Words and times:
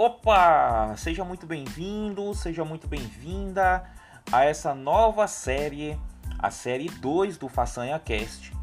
Opa! 0.00 0.94
Seja 0.96 1.24
muito 1.24 1.44
bem-vindo, 1.44 2.32
seja 2.32 2.64
muito 2.64 2.86
bem-vinda 2.86 3.82
a 4.30 4.44
essa 4.44 4.72
nova 4.72 5.26
série, 5.26 5.98
a 6.38 6.52
série 6.52 6.88
2 6.88 7.36
do 7.36 7.48
Façanha 7.48 7.98
Cast, 7.98 8.56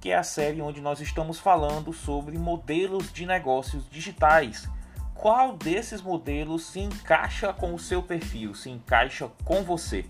que 0.00 0.10
é 0.10 0.16
a 0.16 0.22
série 0.22 0.62
onde 0.62 0.80
nós 0.80 0.98
estamos 1.02 1.38
falando 1.38 1.92
sobre 1.92 2.38
modelos 2.38 3.12
de 3.12 3.26
negócios 3.26 3.86
digitais. 3.90 4.66
Qual 5.14 5.58
desses 5.58 6.00
modelos 6.00 6.64
se 6.64 6.80
encaixa 6.80 7.52
com 7.52 7.74
o 7.74 7.78
seu 7.78 8.02
perfil, 8.02 8.54
se 8.54 8.70
encaixa 8.70 9.30
com 9.44 9.62
você? 9.62 10.06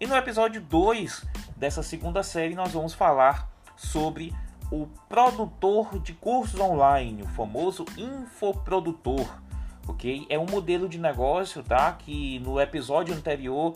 E 0.00 0.08
no 0.08 0.16
episódio 0.16 0.60
2 0.60 1.24
dessa 1.56 1.84
segunda 1.84 2.24
série 2.24 2.56
nós 2.56 2.72
vamos 2.72 2.94
falar 2.94 3.48
sobre 3.76 4.34
o 4.72 4.88
produtor 5.08 6.00
de 6.00 6.14
cursos 6.14 6.58
online, 6.58 7.22
o 7.22 7.28
famoso 7.28 7.84
infoprodutor 7.96 9.38
ok? 9.90 10.26
É 10.28 10.38
um 10.38 10.46
modelo 10.46 10.88
de 10.88 10.98
negócio, 10.98 11.62
tá? 11.62 11.92
Que 11.92 12.38
no 12.40 12.60
episódio 12.60 13.14
anterior 13.14 13.74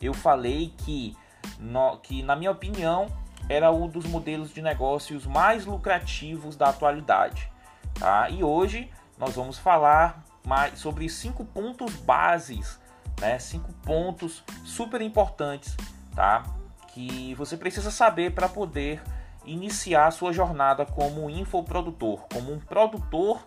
eu 0.00 0.14
falei 0.14 0.72
que, 0.78 1.16
no, 1.58 1.96
que 1.98 2.22
na 2.22 2.36
minha 2.36 2.50
opinião, 2.50 3.06
era 3.48 3.70
um 3.70 3.88
dos 3.88 4.06
modelos 4.06 4.52
de 4.52 4.62
negócios 4.62 5.26
mais 5.26 5.66
lucrativos 5.66 6.56
da 6.56 6.68
atualidade, 6.68 7.50
tá? 7.98 8.28
E 8.30 8.42
hoje 8.42 8.90
nós 9.18 9.34
vamos 9.34 9.58
falar 9.58 10.24
mais 10.46 10.78
sobre 10.78 11.08
cinco 11.08 11.44
pontos 11.44 11.94
bases, 11.96 12.80
né? 13.20 13.38
Cinco 13.38 13.72
pontos 13.84 14.42
super 14.64 15.00
importantes, 15.02 15.76
tá? 16.14 16.42
Que 16.88 17.34
você 17.34 17.56
precisa 17.56 17.90
saber 17.90 18.34
para 18.34 18.48
poder 18.48 19.02
iniciar 19.44 20.10
sua 20.10 20.32
jornada 20.32 20.86
como 20.86 21.28
infoprodutor, 21.28 22.20
como 22.32 22.52
um 22.52 22.58
produtor 22.58 23.44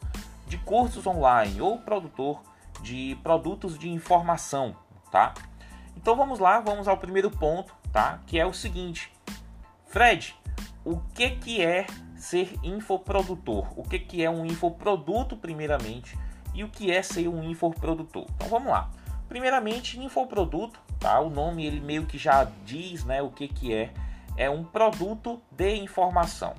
de 0.47 0.57
cursos 0.57 1.05
online 1.05 1.61
ou 1.61 1.77
produtor 1.77 2.41
de 2.81 3.17
produtos 3.21 3.77
de 3.77 3.89
informação, 3.89 4.75
tá? 5.11 5.33
Então 5.95 6.15
vamos 6.15 6.39
lá, 6.39 6.59
vamos 6.59 6.87
ao 6.87 6.97
primeiro 6.97 7.29
ponto, 7.29 7.75
tá? 7.91 8.21
Que 8.25 8.39
é 8.39 8.45
o 8.45 8.53
seguinte: 8.53 9.11
Fred, 9.87 10.35
o 10.85 10.97
que 11.13 11.31
que 11.31 11.61
é 11.61 11.85
ser 12.15 12.53
infoprodutor? 12.63 13.67
O 13.77 13.83
que 13.83 13.99
que 13.99 14.23
é 14.23 14.29
um 14.29 14.45
infoproduto 14.45 15.35
primeiramente 15.35 16.17
e 16.53 16.63
o 16.63 16.69
que 16.69 16.91
é 16.91 17.01
ser 17.01 17.27
um 17.27 17.43
infoprodutor? 17.43 18.25
Então 18.35 18.47
vamos 18.47 18.71
lá. 18.71 18.89
Primeiramente, 19.27 19.99
infoproduto, 19.99 20.79
tá? 20.99 21.19
O 21.19 21.29
nome 21.29 21.65
ele 21.65 21.81
meio 21.81 22.05
que 22.05 22.17
já 22.17 22.45
diz, 22.65 23.03
né, 23.03 23.21
o 23.21 23.29
que 23.29 23.47
que 23.47 23.73
é. 23.73 23.91
É 24.37 24.49
um 24.49 24.63
produto 24.63 25.41
de 25.51 25.75
informação. 25.75 26.53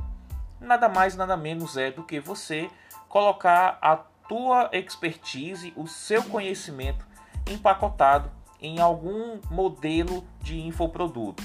Nada 0.61 0.89
mais, 0.89 1.17
nada 1.17 1.36
menos 1.36 1.77
é 1.77 1.91
do 1.91 2.02
que 2.02 2.19
você 2.19 2.69
colocar 3.09 3.78
a 3.81 3.97
tua 4.28 4.69
expertise, 4.73 5.73
o 5.77 5.87
seu 5.87 6.23
conhecimento 6.23 7.06
empacotado 7.48 8.31
em 8.61 8.81
algum 8.81 9.41
modelo 9.51 10.25
de 10.41 10.61
infoproduto. 10.61 11.42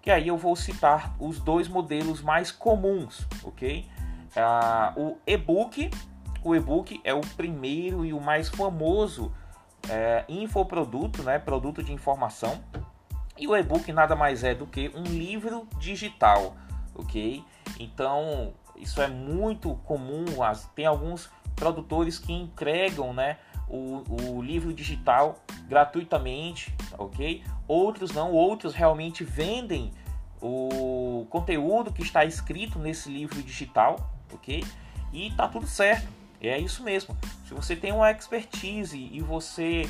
Que 0.00 0.10
aí 0.10 0.28
eu 0.28 0.38
vou 0.38 0.54
citar 0.56 1.14
os 1.18 1.40
dois 1.40 1.68
modelos 1.68 2.22
mais 2.22 2.50
comuns, 2.50 3.26
ok? 3.42 3.86
Ah, 4.36 4.94
o 4.96 5.18
e-book, 5.26 5.90
o 6.42 6.54
e-book 6.54 7.00
é 7.04 7.12
o 7.12 7.20
primeiro 7.20 8.04
e 8.04 8.12
o 8.12 8.20
mais 8.20 8.48
famoso 8.48 9.32
é, 9.88 10.24
infoproduto, 10.28 11.22
né? 11.22 11.38
Produto 11.38 11.82
de 11.82 11.92
informação. 11.92 12.62
E 13.36 13.46
o 13.46 13.56
e-book 13.56 13.90
nada 13.92 14.14
mais 14.14 14.44
é 14.44 14.54
do 14.54 14.66
que 14.66 14.90
um 14.94 15.02
livro 15.02 15.66
digital, 15.78 16.54
ok? 16.94 17.44
Então 17.78 18.52
isso 18.82 19.00
é 19.00 19.08
muito 19.08 19.74
comum. 19.84 20.24
Tem 20.74 20.86
alguns 20.86 21.30
produtores 21.54 22.18
que 22.18 22.32
entregam 22.32 23.12
né, 23.12 23.38
o, 23.68 24.02
o 24.36 24.42
livro 24.42 24.72
digital 24.72 25.38
gratuitamente, 25.68 26.74
ok? 26.98 27.44
Outros 27.68 28.10
não, 28.12 28.32
outros 28.32 28.74
realmente 28.74 29.22
vendem 29.22 29.92
o 30.42 31.26
conteúdo 31.28 31.92
que 31.92 32.02
está 32.02 32.24
escrito 32.24 32.78
nesse 32.78 33.10
livro 33.10 33.42
digital, 33.42 34.10
ok? 34.32 34.64
E 35.12 35.30
tá 35.32 35.46
tudo 35.46 35.66
certo, 35.66 36.08
é 36.40 36.58
isso 36.58 36.82
mesmo. 36.82 37.16
Se 37.46 37.52
você 37.52 37.76
tem 37.76 37.92
uma 37.92 38.10
expertise 38.10 38.98
e 38.98 39.20
você 39.20 39.88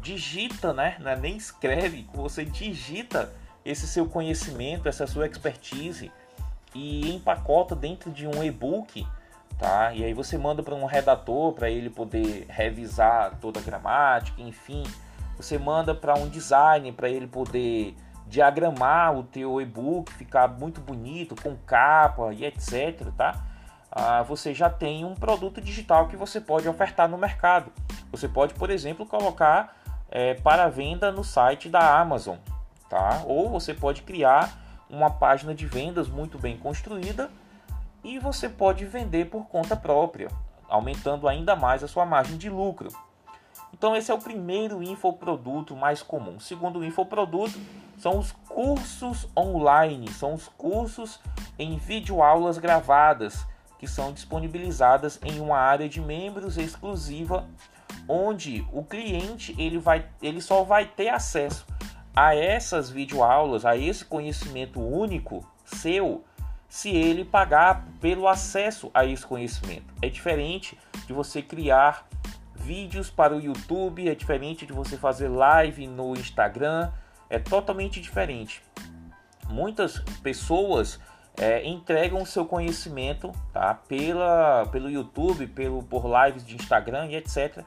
digita, 0.00 0.72
né, 0.72 0.96
é 1.04 1.16
nem 1.16 1.36
escreve, 1.36 2.08
você 2.14 2.44
digita 2.44 3.34
esse 3.64 3.86
seu 3.86 4.06
conhecimento, 4.06 4.88
essa 4.88 5.06
sua 5.06 5.26
expertise 5.26 6.10
e 6.76 7.14
empacota 7.14 7.74
dentro 7.74 8.10
de 8.10 8.26
um 8.26 8.44
e-book, 8.44 9.06
tá? 9.58 9.94
E 9.94 10.04
aí 10.04 10.12
você 10.12 10.36
manda 10.36 10.62
para 10.62 10.74
um 10.74 10.84
redator 10.84 11.52
para 11.54 11.70
ele 11.70 11.88
poder 11.88 12.46
revisar 12.48 13.36
toda 13.40 13.58
a 13.58 13.62
gramática, 13.62 14.42
enfim. 14.42 14.82
Você 15.36 15.58
manda 15.58 15.94
para 15.94 16.14
um 16.14 16.28
designer 16.28 16.92
para 16.92 17.08
ele 17.08 17.26
poder 17.26 17.96
diagramar 18.26 19.16
o 19.16 19.22
teu 19.22 19.60
e-book, 19.60 20.12
ficar 20.12 20.48
muito 20.48 20.80
bonito, 20.80 21.34
com 21.40 21.56
capa 21.56 22.32
e 22.34 22.44
etc, 22.44 23.10
tá? 23.16 23.42
Ah, 23.90 24.22
você 24.22 24.52
já 24.52 24.68
tem 24.68 25.04
um 25.04 25.14
produto 25.14 25.60
digital 25.60 26.08
que 26.08 26.16
você 26.16 26.40
pode 26.40 26.68
ofertar 26.68 27.08
no 27.08 27.16
mercado. 27.16 27.72
Você 28.10 28.28
pode, 28.28 28.52
por 28.54 28.68
exemplo, 28.68 29.06
colocar 29.06 29.74
é, 30.10 30.34
para 30.34 30.68
venda 30.68 31.10
no 31.10 31.24
site 31.24 31.68
da 31.68 31.98
Amazon, 31.98 32.36
tá? 32.90 33.22
Ou 33.24 33.48
você 33.48 33.72
pode 33.72 34.02
criar 34.02 34.65
uma 34.88 35.10
página 35.10 35.54
de 35.54 35.66
vendas 35.66 36.08
muito 36.08 36.38
bem 36.38 36.56
construída 36.56 37.30
e 38.04 38.18
você 38.18 38.48
pode 38.48 38.84
vender 38.84 39.26
por 39.26 39.46
conta 39.46 39.74
própria, 39.74 40.28
aumentando 40.68 41.26
ainda 41.26 41.56
mais 41.56 41.82
a 41.82 41.88
sua 41.88 42.06
margem 42.06 42.36
de 42.36 42.48
lucro. 42.48 42.88
Então 43.72 43.96
esse 43.96 44.10
é 44.10 44.14
o 44.14 44.18
primeiro 44.18 44.82
infoproduto 44.82 45.74
mais 45.74 46.02
comum. 46.02 46.36
O 46.36 46.40
segundo 46.40 46.84
infoproduto 46.84 47.58
são 47.98 48.18
os 48.18 48.32
cursos 48.48 49.28
online, 49.36 50.08
são 50.12 50.34
os 50.34 50.48
cursos 50.48 51.20
em 51.58 51.76
videoaulas 51.76 52.58
gravadas 52.58 53.46
que 53.78 53.86
são 53.86 54.12
disponibilizadas 54.12 55.20
em 55.22 55.40
uma 55.40 55.58
área 55.58 55.88
de 55.88 56.00
membros 56.00 56.56
exclusiva, 56.56 57.46
onde 58.08 58.66
o 58.72 58.82
cliente 58.82 59.54
ele 59.58 59.78
vai 59.78 60.06
ele 60.22 60.40
só 60.40 60.62
vai 60.62 60.86
ter 60.86 61.08
acesso 61.08 61.66
a 62.16 62.34
essas 62.34 62.88
videoaulas, 62.88 63.66
a 63.66 63.76
esse 63.76 64.02
conhecimento 64.02 64.80
único 64.80 65.46
seu, 65.66 66.24
se 66.66 66.88
ele 66.88 67.26
pagar 67.26 67.86
pelo 68.00 68.26
acesso 68.26 68.90
a 68.94 69.04
esse 69.04 69.24
conhecimento. 69.24 69.92
É 70.00 70.08
diferente 70.08 70.78
de 71.06 71.12
você 71.12 71.42
criar 71.42 72.08
vídeos 72.54 73.10
para 73.10 73.36
o 73.36 73.40
YouTube, 73.40 74.08
é 74.08 74.14
diferente 74.14 74.64
de 74.64 74.72
você 74.72 74.96
fazer 74.96 75.28
live 75.28 75.86
no 75.86 76.14
Instagram, 76.14 76.90
é 77.28 77.38
totalmente 77.38 78.00
diferente. 78.00 78.62
Muitas 79.48 79.98
pessoas 80.22 80.98
é, 81.36 81.64
entregam 81.66 82.24
seu 82.24 82.46
conhecimento 82.46 83.30
tá, 83.52 83.74
pela, 83.74 84.66
pelo 84.72 84.90
YouTube, 84.90 85.46
pelo, 85.48 85.82
por 85.82 86.04
lives 86.06 86.44
de 86.44 86.56
Instagram 86.56 87.06
e 87.08 87.16
etc. 87.16 87.62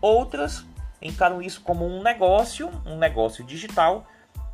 Outras 0.00 0.64
encaram 1.04 1.42
isso 1.42 1.60
como 1.60 1.86
um 1.86 2.02
negócio, 2.02 2.70
um 2.86 2.96
negócio 2.96 3.44
digital, 3.44 4.06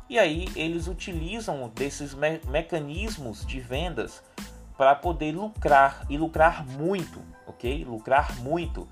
e 0.09 0.19
aí 0.19 0.49
eles 0.55 0.87
utilizam 0.87 1.71
desses 1.73 2.13
me 2.13 2.41
mecanismos 2.49 3.45
de 3.45 3.61
vendas 3.61 4.21
para 4.77 4.93
poder 4.93 5.31
lucrar 5.31 6.05
e 6.09 6.17
lucrar 6.17 6.65
muito, 6.67 7.21
ok? 7.47 7.85
Lucrar 7.85 8.37
muito 8.41 8.87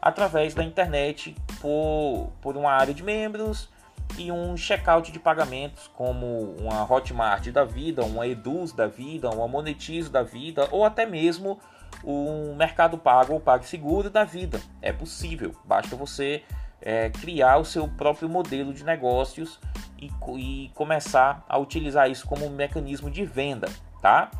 através 0.00 0.54
da 0.54 0.62
internet 0.62 1.36
por, 1.60 2.32
por 2.40 2.56
uma 2.56 2.70
área 2.70 2.94
de 2.94 3.02
membros 3.02 3.68
e 4.16 4.30
um 4.30 4.56
checkout 4.56 5.10
de 5.10 5.18
pagamentos 5.18 5.88
como 5.88 6.54
uma 6.60 6.90
Hotmart 6.90 7.48
da 7.48 7.64
vida, 7.64 8.04
uma 8.04 8.26
Eduz 8.26 8.72
da 8.72 8.86
vida, 8.86 9.28
uma 9.30 9.48
Monetizo 9.48 10.10
da 10.10 10.22
vida 10.22 10.68
ou 10.70 10.84
até 10.84 11.04
mesmo 11.04 11.58
um 12.04 12.54
Mercado 12.54 12.96
Pago 12.96 13.34
ou 13.34 13.40
PagSeguro 13.40 14.08
da 14.08 14.24
vida. 14.24 14.60
É 14.80 14.92
possível, 14.92 15.54
basta 15.64 15.96
você 15.96 16.42
é, 16.82 17.10
criar 17.10 17.58
o 17.58 17.64
seu 17.64 17.86
próprio 17.88 18.28
modelo 18.28 18.72
de 18.72 18.84
negócios 18.84 19.58
e, 19.98 20.10
e, 20.36 20.70
começar 20.74 21.44
a 21.48 21.58
utilizar 21.58 22.10
isso 22.10 22.26
como 22.26 22.46
um 22.46 22.50
mecanismo 22.50 23.10
de 23.10 23.24
venda, 23.24 23.68
tá? 24.00 24.30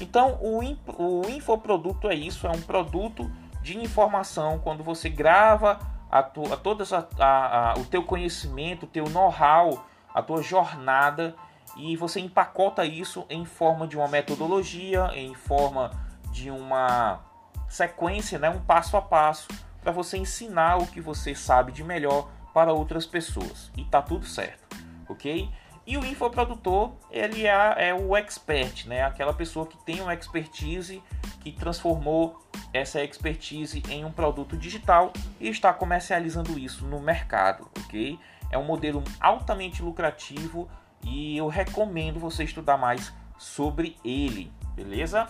Então, 0.00 0.38
o, 0.40 0.60
o 0.98 1.28
infoproduto 1.28 2.08
é 2.08 2.14
isso, 2.14 2.46
é 2.46 2.50
um 2.50 2.62
produto 2.62 3.30
de 3.62 3.76
informação 3.78 4.58
quando 4.58 4.82
você 4.82 5.08
grava 5.08 5.78
a, 6.10 6.20
a 6.20 6.56
todas 6.56 6.92
a, 6.92 7.06
a, 7.18 7.74
o 7.78 7.84
teu 7.84 8.02
conhecimento, 8.02 8.84
o 8.84 8.88
teu 8.88 9.08
know-how, 9.08 9.86
a 10.14 10.22
tua 10.22 10.42
jornada 10.42 11.34
e 11.76 11.96
você 11.96 12.20
empacota 12.20 12.84
isso 12.84 13.26
em 13.28 13.44
forma 13.44 13.86
de 13.86 13.96
uma 13.96 14.08
metodologia, 14.08 15.10
em 15.14 15.34
forma 15.34 15.90
de 16.30 16.50
uma 16.50 17.20
sequência, 17.68 18.38
né, 18.38 18.48
um 18.48 18.60
passo 18.60 18.96
a 18.96 19.02
passo 19.02 19.48
para 19.86 19.92
você 19.92 20.18
ensinar 20.18 20.78
o 20.78 20.86
que 20.88 21.00
você 21.00 21.32
sabe 21.32 21.70
de 21.70 21.84
melhor 21.84 22.28
para 22.52 22.72
outras 22.72 23.06
pessoas. 23.06 23.70
E 23.76 23.84
tá 23.84 24.02
tudo 24.02 24.26
certo, 24.26 24.76
ok? 25.08 25.48
E 25.86 25.96
o 25.96 26.04
infoprodutor, 26.04 26.90
ele 27.08 27.46
é, 27.46 27.90
é 27.90 27.94
o 27.94 28.16
expert, 28.16 28.88
né? 28.88 29.04
Aquela 29.04 29.32
pessoa 29.32 29.64
que 29.64 29.78
tem 29.84 30.00
uma 30.00 30.12
expertise, 30.12 31.00
que 31.38 31.52
transformou 31.52 32.44
essa 32.72 33.00
expertise 33.00 33.80
em 33.88 34.04
um 34.04 34.10
produto 34.10 34.56
digital 34.56 35.12
e 35.38 35.48
está 35.48 35.72
comercializando 35.72 36.58
isso 36.58 36.84
no 36.84 36.98
mercado, 36.98 37.70
ok? 37.84 38.18
É 38.50 38.58
um 38.58 38.64
modelo 38.64 39.04
altamente 39.20 39.84
lucrativo 39.84 40.68
e 41.04 41.36
eu 41.36 41.46
recomendo 41.46 42.18
você 42.18 42.42
estudar 42.42 42.76
mais 42.76 43.14
sobre 43.38 43.96
ele, 44.04 44.52
beleza? 44.74 45.28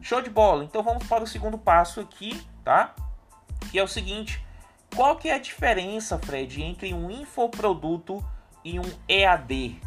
Show 0.00 0.22
de 0.22 0.30
bola. 0.30 0.62
Então 0.62 0.84
vamos 0.84 1.04
para 1.08 1.24
o 1.24 1.26
segundo 1.26 1.58
passo 1.58 1.98
aqui, 1.98 2.40
tá? 2.62 2.94
Que 3.70 3.78
é 3.78 3.82
o 3.82 3.88
seguinte: 3.88 4.44
qual 4.94 5.16
que 5.16 5.28
é 5.28 5.34
a 5.34 5.38
diferença, 5.38 6.18
Fred, 6.18 6.62
entre 6.62 6.92
um 6.94 7.10
infoproduto 7.10 8.24
e 8.64 8.78
um 8.78 8.90
EAD, 9.08 9.80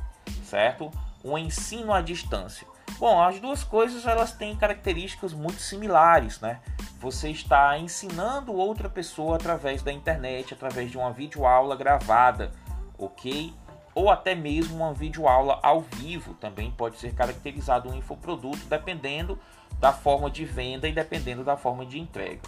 certo? 0.44 0.92
Um 1.24 1.38
ensino 1.38 1.94
à 1.94 2.02
distância. 2.02 2.66
Bom, 2.98 3.22
as 3.22 3.40
duas 3.40 3.64
coisas 3.64 4.06
elas 4.06 4.32
têm 4.32 4.56
características 4.56 5.34
muito 5.34 5.60
similares, 5.60 6.40
né? 6.40 6.60
Você 7.00 7.30
está 7.30 7.78
ensinando 7.80 8.54
outra 8.54 8.88
pessoa 8.88 9.36
através 9.36 9.82
da 9.82 9.92
internet, 9.92 10.54
através 10.54 10.92
de 10.92 10.98
uma 10.98 11.12
videoaula 11.12 11.76
gravada, 11.76 12.52
ok? 12.98 13.54
Ou 13.96 14.10
até 14.10 14.36
mesmo 14.36 14.78
uma 14.78 14.94
videoaula 14.94 15.60
ao 15.64 15.82
vivo, 15.82 16.36
também 16.36 16.70
pode 16.72 16.98
ser 17.00 17.14
caracterizado 17.14 17.90
um 17.90 17.96
infoproduto, 17.96 18.66
dependendo 18.68 19.40
da 19.80 19.92
forma 19.92 20.30
de 20.30 20.46
venda 20.46 20.88
e 20.88 20.94
dependendo 20.94 21.44
da 21.44 21.58
forma 21.58 21.86
de 21.86 22.00
entrega. 22.00 22.42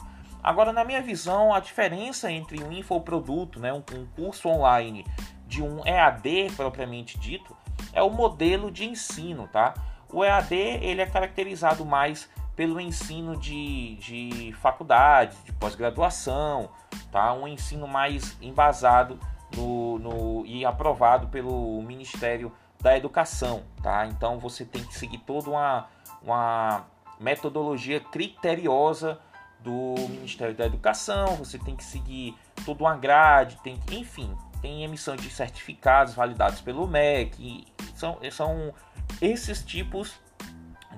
Agora, 0.44 0.74
na 0.74 0.84
minha 0.84 1.02
visão, 1.02 1.54
a 1.54 1.60
diferença 1.62 2.30
entre 2.30 2.62
um 2.62 2.72
infoproduto, 2.72 3.62
né, 3.62 3.72
um, 3.72 3.82
curso 4.14 4.50
online, 4.50 5.06
de 5.48 5.64
um 5.64 5.86
EAD 5.86 6.52
propriamente 6.56 7.18
dito, 7.18 7.56
é 7.94 8.04
o 8.04 8.10
modelo 8.10 8.70
de 8.70 8.84
ensino, 8.86 9.48
tá? 9.48 9.74
O 10.12 10.24
EAD 10.24 10.54
ele 10.54 11.02
é 11.02 11.06
caracterizado 11.06 11.86
mais 11.86 12.30
pelo 12.56 12.80
ensino 12.80 13.38
de, 13.38 13.96
de 13.96 14.54
faculdade, 14.60 15.38
de 15.46 15.54
pós-graduação, 15.54 16.70
tá? 17.12 17.34
Um 17.34 17.48
ensino 17.48 17.88
mais 17.88 18.38
embasado 18.42 19.18
no, 19.56 19.98
no, 19.98 20.46
e 20.46 20.66
aprovado 20.66 21.28
pelo 21.28 21.82
Ministério 21.82 22.52
da 22.82 22.98
Educação, 22.98 23.64
tá? 23.82 24.06
Então 24.08 24.40
você 24.40 24.66
tem 24.66 24.84
que 24.84 24.94
seguir 24.94 25.20
toda 25.20 25.50
uma, 25.50 25.88
uma 26.22 26.86
metodologia 27.20 28.02
criteriosa 28.02 29.20
do 29.64 29.96
Ministério 30.10 30.54
da 30.54 30.66
Educação, 30.66 31.38
você 31.38 31.58
tem 31.58 31.76
que 31.76 31.84
seguir 31.84 32.38
toda 32.66 32.84
uma 32.84 32.96
grade, 32.96 33.58
tem 33.64 33.78
que, 33.78 33.96
enfim, 33.96 34.36
tem 34.62 34.84
emissão 34.84 35.16
de 35.16 35.30
certificados 35.30 36.14
validados 36.14 36.62
pelo 36.62 36.86
MEC, 36.86 37.66
são, 37.96 38.20
são 38.32 38.74
esses 39.22 39.64
tipos 39.64 40.20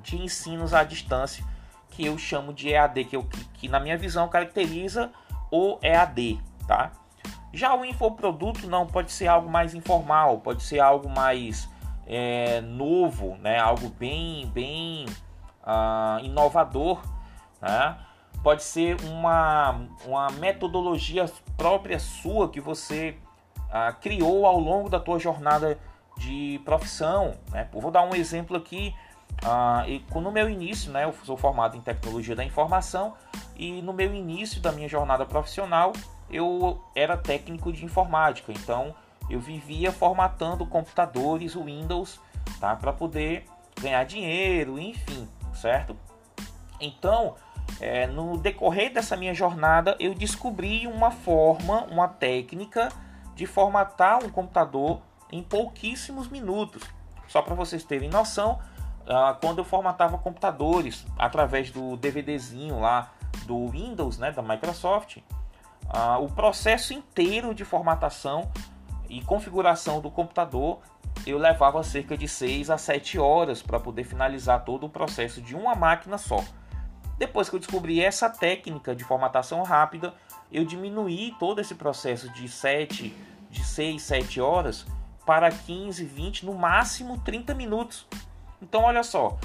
de 0.02 0.18
ensinos 0.18 0.74
à 0.74 0.84
distância 0.84 1.44
que 1.90 2.06
eu 2.06 2.18
chamo 2.18 2.54
de 2.54 2.70
EAD, 2.70 3.06
que, 3.06 3.16
eu, 3.16 3.24
que, 3.24 3.44
que 3.46 3.68
na 3.70 3.80
minha 3.80 3.98
visão 3.98 4.28
caracteriza 4.28 5.12
o 5.52 5.80
EAD, 5.82 6.40
tá? 6.68 6.92
Já 7.54 7.74
o 7.74 7.86
infoproduto 7.86 8.68
não 8.68 8.86
pode 8.86 9.12
ser 9.12 9.28
algo 9.28 9.50
mais 9.50 9.74
informal, 9.74 10.40
pode 10.40 10.62
ser 10.62 10.80
algo 10.80 11.10
mais 11.10 11.70
é, 12.06 12.60
novo, 12.62 13.38
né? 13.38 13.58
Algo 13.58 13.90
bem, 13.90 14.48
bem 14.48 15.06
uh, 15.64 16.24
inovador, 16.24 17.02
né? 17.62 17.98
Pode 18.46 18.62
ser 18.62 18.96
uma, 19.06 19.88
uma 20.06 20.30
metodologia 20.34 21.26
própria 21.58 21.98
sua 21.98 22.48
que 22.48 22.62
você 22.62 23.18
uh, 23.58 24.00
criou 24.00 24.46
ao 24.46 24.60
longo 24.60 24.88
da 24.88 25.00
tua 25.00 25.18
jornada 25.18 25.80
de 26.16 26.62
profissão, 26.64 27.34
né? 27.52 27.68
vou 27.74 27.90
dar 27.90 28.04
um 28.04 28.14
exemplo 28.14 28.56
aqui. 28.56 28.94
Uh, 29.44 30.22
no 30.22 30.32
meu 30.32 30.48
início, 30.48 30.92
né, 30.92 31.06
eu 31.06 31.14
sou 31.24 31.36
formado 31.36 31.76
em 31.76 31.82
tecnologia 31.82 32.36
da 32.36 32.46
informação 32.46 33.16
e 33.56 33.82
no 33.82 33.92
meu 33.92 34.14
início 34.14 34.62
da 34.62 34.72
minha 34.72 34.88
jornada 34.88 35.26
profissional 35.26 35.92
eu 36.30 36.80
era 36.94 37.18
técnico 37.18 37.74
de 37.74 37.84
informática, 37.84 38.52
então 38.52 38.94
eu 39.28 39.40
vivia 39.40 39.92
formatando 39.92 40.68
computadores 40.68 41.56
Windows 41.56 42.20
tá, 42.60 42.76
para 42.76 42.94
poder 42.94 43.46
ganhar 43.82 44.04
dinheiro, 44.04 44.78
enfim, 44.78 45.28
certo? 45.52 45.98
Então, 46.80 47.34
é, 47.80 48.08
no 48.08 48.38
decorrer 48.38 48.94
dessa 48.94 49.18
minha 49.18 49.34
jornada, 49.34 49.96
eu 50.00 50.14
descobri 50.14 50.88
uma 50.88 51.12
forma, 51.12 51.84
uma 51.86 52.08
técnica 52.08 52.90
de 53.36 53.46
formatar 53.46 54.24
um 54.24 54.30
computador 54.30 55.02
em 55.32 55.44
pouquíssimos 55.44 56.28
minutos. 56.28 56.84
Só 57.28 57.42
para 57.42 57.56
vocês 57.56 57.84
terem 57.84 58.10
noção, 58.10 58.60
uh, 59.02 59.38
quando 59.42 59.60
eu 59.60 59.66
formatava 59.66 60.18
computadores 60.18 61.06
através 61.18 61.72
do 61.72 61.98
DVDzinho 61.98 62.80
lá 62.80 63.12
do 63.46 63.68
Windows, 63.68 64.18
né, 64.18 64.32
da 64.32 64.42
Microsoft, 64.42 65.18
uh, 65.18 66.24
o 66.24 66.30
processo 66.30 66.94
inteiro 66.94 67.54
de 67.54 67.66
formatação 67.66 68.50
e 69.10 69.22
configuração 69.22 70.00
do 70.00 70.10
computador 70.10 70.80
eu 71.26 71.38
levava 71.38 71.82
cerca 71.84 72.18
de 72.18 72.28
6 72.28 72.70
a 72.70 72.78
7 72.78 73.18
horas 73.18 73.62
para 73.62 73.80
poder 73.80 74.04
finalizar 74.04 74.64
todo 74.64 74.86
o 74.86 74.90
processo 74.90 75.42
de 75.42 75.56
uma 75.56 75.76
máquina 75.76 76.18
só. 76.18 76.44
Depois 77.18 77.50
que 77.50 77.56
eu 77.56 77.60
descobri 77.60 78.02
essa 78.02 78.30
técnica 78.30 78.96
de 78.96 79.04
formatação 79.04 79.64
rápida, 79.64 80.14
eu 80.52 80.66
diminuí 80.66 81.34
todo 81.40 81.62
esse 81.62 81.76
processo 81.76 82.30
de 82.30 82.48
7, 82.48 83.16
de 83.50 83.64
6, 83.64 84.02
7 84.02 84.42
horas 84.42 84.86
para 85.26 85.50
15, 85.50 86.04
20, 86.04 86.46
no 86.46 86.54
máximo 86.54 87.18
30 87.20 87.54
minutos. 87.54 88.06
Então 88.62 88.84
olha 88.84 89.04
só, 89.04 89.38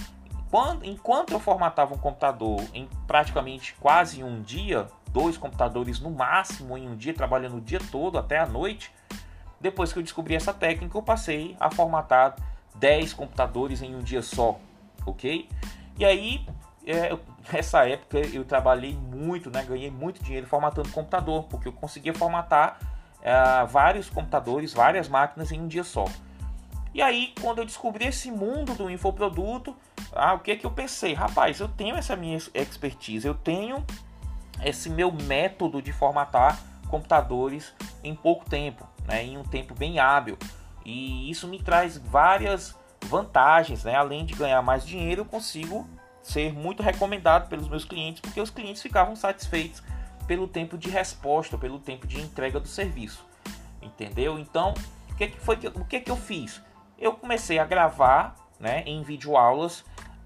quando, 0.50 0.84
enquanto 0.84 1.32
eu 1.32 1.40
formatava 1.40 1.94
um 1.94 1.98
computador 1.98 2.60
em 2.74 2.88
praticamente 3.06 3.74
quase 3.80 4.22
um 4.22 4.42
dia, 4.42 4.88
dois 5.08 5.38
computadores 5.38 6.00
no 6.00 6.10
máximo 6.10 6.76
em 6.76 6.88
um 6.88 6.96
dia, 6.96 7.14
trabalhando 7.14 7.56
o 7.56 7.60
dia 7.60 7.80
todo 7.90 8.18
até 8.18 8.38
a 8.38 8.46
noite, 8.46 8.92
depois 9.60 9.92
que 9.92 9.98
eu 9.98 10.02
descobri 10.02 10.34
essa 10.34 10.52
técnica, 10.52 10.96
eu 10.96 11.02
passei 11.02 11.56
a 11.60 11.70
formatar 11.70 12.34
10 12.74 13.12
computadores 13.14 13.82
em 13.82 13.94
um 13.94 14.00
dia 14.00 14.22
só, 14.22 14.58
ok? 15.06 15.48
E 15.98 16.04
aí, 16.04 16.46
é, 16.86 17.16
nessa 17.52 17.88
época 17.88 18.18
eu 18.18 18.44
trabalhei 18.44 18.94
muito, 18.94 19.50
né? 19.50 19.62
ganhei 19.62 19.90
muito 19.90 20.22
dinheiro 20.22 20.46
formatando 20.46 20.88
computador, 20.90 21.44
porque 21.44 21.68
eu 21.68 21.72
conseguia 21.72 22.14
formatar 22.14 22.78
é, 23.22 23.64
vários 23.66 24.08
computadores, 24.10 24.72
várias 24.72 25.08
máquinas 25.08 25.52
em 25.52 25.60
um 25.60 25.68
dia 25.68 25.84
só. 25.84 26.04
E 26.92 27.00
aí, 27.00 27.32
quando 27.40 27.58
eu 27.58 27.64
descobri 27.64 28.06
esse 28.06 28.30
mundo 28.30 28.74
do 28.74 28.90
infoproduto, 28.90 29.76
ah, 30.12 30.34
o 30.34 30.40
que 30.40 30.50
é 30.50 30.56
que 30.56 30.66
eu 30.66 30.72
pensei? 30.72 31.14
Rapaz, 31.14 31.60
eu 31.60 31.68
tenho 31.68 31.94
essa 31.96 32.16
minha 32.16 32.36
expertise, 32.36 33.26
eu 33.26 33.34
tenho 33.34 33.84
esse 34.64 34.90
meu 34.90 35.12
método 35.12 35.80
de 35.80 35.92
formatar 35.92 36.58
computadores 36.88 37.72
em 38.02 38.14
pouco 38.14 38.44
tempo 38.50 38.90
né, 39.10 39.24
em 39.24 39.36
um 39.36 39.42
tempo 39.42 39.74
bem 39.74 39.98
hábil. 39.98 40.38
E 40.84 41.30
isso 41.30 41.46
me 41.48 41.60
traz 41.60 41.98
várias 41.98 42.76
vantagens, 43.02 43.84
né? 43.84 43.96
Além 43.96 44.24
de 44.24 44.34
ganhar 44.34 44.62
mais 44.62 44.86
dinheiro, 44.86 45.22
eu 45.22 45.24
consigo 45.24 45.88
ser 46.22 46.52
muito 46.52 46.82
recomendado 46.82 47.48
pelos 47.48 47.68
meus 47.68 47.84
clientes, 47.84 48.20
porque 48.20 48.40
os 48.40 48.50
clientes 48.50 48.82
ficavam 48.82 49.16
satisfeitos 49.16 49.82
pelo 50.26 50.46
tempo 50.46 50.78
de 50.78 50.88
resposta, 50.88 51.58
pelo 51.58 51.78
tempo 51.78 52.06
de 52.06 52.20
entrega 52.20 52.60
do 52.60 52.68
serviço. 52.68 53.24
Entendeu? 53.82 54.38
Então, 54.38 54.74
o 55.10 55.14
que, 55.14 55.28
que 55.28 55.40
foi 55.40 55.56
que, 55.56 55.66
o 55.68 55.84
que, 55.84 56.00
que 56.00 56.10
eu 56.10 56.16
fiz? 56.16 56.60
Eu 56.98 57.14
comecei 57.14 57.58
a 57.58 57.64
gravar, 57.64 58.36
né, 58.58 58.82
em 58.86 59.02
videoaulas 59.02 59.84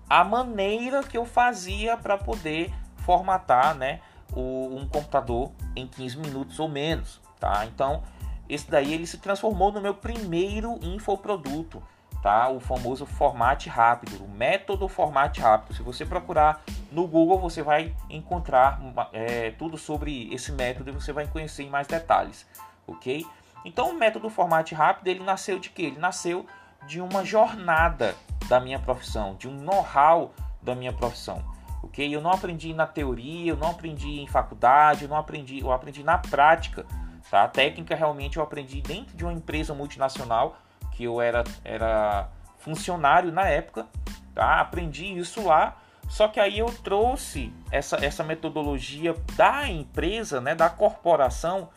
a 0.08 0.22
maneira 0.22 1.02
que 1.02 1.16
eu 1.16 1.24
fazia 1.24 1.96
para 1.96 2.18
poder 2.18 2.72
formatar, 2.98 3.74
né, 3.74 4.00
o, 4.32 4.76
um 4.76 4.86
computador 4.86 5.52
em 5.74 5.86
15 5.86 6.18
minutos 6.18 6.58
ou 6.58 6.68
menos, 6.68 7.20
tá? 7.38 7.64
Então, 7.66 8.02
esse 8.48 8.70
daí 8.70 8.92
ele 8.92 9.06
se 9.06 9.18
transformou 9.18 9.72
no 9.72 9.80
meu 9.80 9.94
primeiro 9.94 10.78
infoproduto, 10.82 11.82
tá? 12.25 12.49
O 12.49 12.59
famoso 12.59 13.04
formato 13.04 13.69
rápido, 13.69 14.25
o 14.25 14.28
método 14.28 14.88
formato 14.88 15.43
rápido. 15.43 15.75
Se 15.75 15.83
você 15.83 16.07
procurar 16.07 16.62
no 16.90 17.07
Google, 17.07 17.38
você 17.38 17.62
vai 17.62 17.95
encontrar 18.09 18.81
é, 19.12 19.50
tudo 19.50 19.76
sobre 19.76 20.33
esse 20.33 20.50
método 20.50 20.88
e 20.88 20.93
você 20.95 21.12
vai 21.12 21.26
conhecer 21.26 21.64
em 21.64 21.69
mais 21.69 21.87
detalhes, 21.87 22.47
ok? 22.87 23.26
Então, 23.62 23.90
o 23.90 23.95
método 23.95 24.31
formato 24.31 24.75
rápido 24.75 25.09
ele 25.09 25.23
nasceu 25.23 25.59
de 25.59 25.69
quê? 25.69 25.83
Ele 25.83 25.99
nasceu 25.99 26.47
de 26.87 26.99
uma 26.99 27.26
jornada 27.26 28.16
da 28.49 28.59
minha 28.59 28.78
profissão, 28.78 29.35
de 29.35 29.47
um 29.47 29.61
know-how 29.61 30.33
da 30.62 30.75
minha 30.75 30.95
profissão, 30.95 31.45
ok? 31.83 32.14
Eu 32.14 32.23
não 32.23 32.31
aprendi 32.31 32.73
na 32.73 32.87
teoria, 32.87 33.52
eu 33.52 33.57
não 33.57 33.73
aprendi 33.73 34.21
em 34.21 34.26
faculdade, 34.26 35.02
eu 35.02 35.11
não 35.11 35.19
aprendi, 35.19 35.61
eu 35.61 35.71
aprendi 35.71 36.02
na 36.02 36.16
prática 36.16 36.87
Tá? 37.31 37.45
A 37.45 37.49
técnica 37.49 37.95
realmente 37.95 38.37
eu 38.37 38.43
aprendi 38.43 38.81
dentro 38.81 39.16
de 39.16 39.25
uma 39.25 39.33
empresa 39.33 39.75
multinacional, 39.75 40.57
que 40.94 41.04
eu 41.04 41.20
era, 41.20 41.44
era 41.64 42.28
funcionário 42.58 43.32
na 43.32 43.46
época. 43.46 43.86
Tá? 44.34 44.60
Aprendi 44.60 45.16
isso 45.16 45.44
lá. 45.44 45.76
Só 46.08 46.28
que 46.28 46.38
aí 46.38 46.58
eu 46.58 46.66
trouxe 46.66 47.52
essa, 47.70 47.96
essa 48.04 48.22
metodologia 48.22 49.14
da 49.36 49.68
empresa, 49.68 50.40
né, 50.40 50.54
da 50.54 50.68
corporação, 50.68 51.68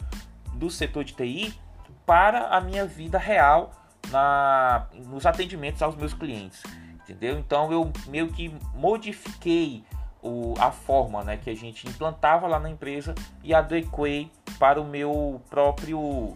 do 0.54 0.70
setor 0.70 1.04
de 1.04 1.14
TI, 1.14 1.58
para 2.06 2.48
a 2.48 2.62
minha 2.62 2.86
vida 2.86 3.18
real 3.18 3.72
na, 4.10 4.88
nos 5.06 5.26
atendimentos 5.26 5.82
aos 5.82 5.96
meus 5.96 6.14
clientes. 6.14 6.62
Entendeu? 7.04 7.40
Então 7.40 7.72
eu 7.72 7.92
meio 8.08 8.28
que 8.28 8.54
modifiquei 8.74 9.84
o, 10.22 10.54
a 10.60 10.72
forma 10.72 11.24
né, 11.24 11.38
que 11.38 11.50
a 11.50 11.56
gente 11.56 11.88
implantava 11.88 12.48
lá 12.48 12.60
na 12.60 12.70
empresa 12.70 13.16
e 13.44 13.54
adequei 13.54 14.30
para 14.58 14.82
o 14.82 14.86
meu 14.86 15.42
próprio 15.50 16.36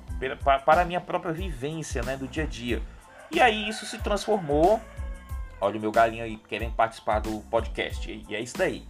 para 0.66 0.82
a 0.82 0.86
minha 0.86 1.02
própria 1.02 1.34
vivência 1.34 2.04
né, 2.04 2.16
do 2.16 2.28
dia 2.28 2.44
a 2.44 2.48
dia. 2.48 2.82
E 3.32 3.40
aí 3.40 3.68
isso 3.68 3.86
se 3.86 3.98
transformou. 3.98 4.80
Olha 5.60 5.78
o 5.78 5.82
meu 5.82 5.92
galinho 5.92 6.24
aí 6.24 6.38
querendo 6.38 6.74
participar 6.74 7.20
do 7.20 7.40
podcast. 7.50 8.26
E 8.28 8.36
é 8.36 8.40
isso 8.40 8.58
daí. 8.58 8.86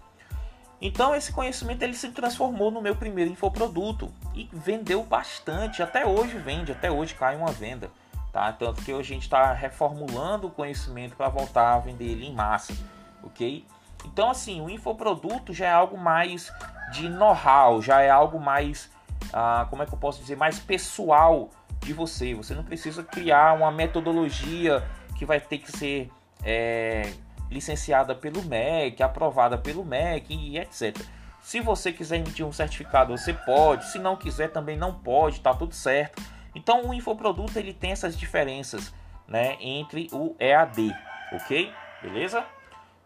Então 0.81 1.13
esse 1.13 1.31
conhecimento 1.31 1.83
ele 1.83 1.93
se 1.93 2.09
transformou 2.09 2.71
no 2.71 2.81
meu 2.81 2.95
primeiro 2.95 3.29
infoproduto 3.29 4.11
e 4.33 4.49
vendeu 4.51 5.03
bastante. 5.03 5.83
Até 5.83 6.05
hoje 6.05 6.37
vende, 6.37 6.71
até 6.71 6.89
hoje 6.89 7.13
cai 7.13 7.35
uma 7.35 7.51
venda. 7.51 7.91
Tá? 8.33 8.51
Tanto 8.51 8.81
que 8.81 8.91
hoje 8.91 9.11
a 9.11 9.13
gente 9.13 9.23
está 9.23 9.53
reformulando 9.53 10.47
o 10.47 10.51
conhecimento 10.51 11.15
para 11.15 11.29
voltar 11.29 11.73
a 11.73 11.79
vender 11.79 12.05
ele 12.05 12.25
em 12.25 12.33
massa. 12.33 12.73
Ok? 13.21 13.65
Então 14.05 14.31
assim, 14.31 14.59
o 14.61 14.69
infoproduto 14.69 15.53
já 15.53 15.67
é 15.67 15.71
algo 15.71 15.97
mais 15.97 16.51
de 16.91 17.07
know-how, 17.07 17.81
já 17.81 18.01
é 18.01 18.09
algo 18.09 18.39
mais, 18.39 18.91
ah, 19.33 19.65
como 19.69 19.83
é 19.83 19.85
que 19.85 19.93
eu 19.93 19.97
posso 19.97 20.21
dizer, 20.21 20.35
mais 20.35 20.59
pessoal 20.59 21.49
de 21.79 21.93
você. 21.93 22.33
Você 22.33 22.53
não 22.53 22.63
precisa 22.63 23.03
criar 23.03 23.53
uma 23.53 23.71
metodologia 23.71 24.83
que 25.17 25.25
vai 25.25 25.39
ter 25.39 25.59
que 25.59 25.71
ser 25.71 26.11
é, 26.43 27.13
licenciada 27.49 28.15
pelo 28.15 28.43
MEC, 28.43 29.01
aprovada 29.03 29.57
pelo 29.57 29.83
MEC 29.83 30.33
e 30.33 30.57
etc. 30.57 30.97
Se 31.41 31.59
você 31.59 31.91
quiser 31.91 32.17
emitir 32.17 32.45
um 32.45 32.51
certificado, 32.51 33.17
você 33.17 33.33
pode. 33.33 33.85
Se 33.91 33.99
não 33.99 34.15
quiser, 34.15 34.49
também 34.49 34.77
não 34.77 34.93
pode. 34.93 35.41
Tá 35.41 35.53
tudo 35.53 35.73
certo. 35.73 36.21
Então, 36.53 36.85
o 36.85 36.93
infoproduto 36.93 37.57
ele 37.57 37.73
tem 37.73 37.91
essas 37.91 38.17
diferenças, 38.17 38.93
né, 39.27 39.57
entre 39.59 40.09
o 40.11 40.35
EAD, 40.39 40.93
ok? 41.31 41.71
Beleza? 42.01 42.45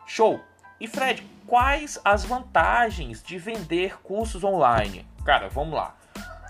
Show. 0.08 0.42
E 0.80 0.88
Fred, 0.88 1.26
quais 1.46 2.00
as 2.04 2.26
vantagens 2.26 3.24
de 3.24 3.38
vender 3.38 4.02
cursos 4.02 4.44
online? 4.44 5.06
Cara, 5.24 5.48
vamos 5.48 5.76
lá. 5.76 5.96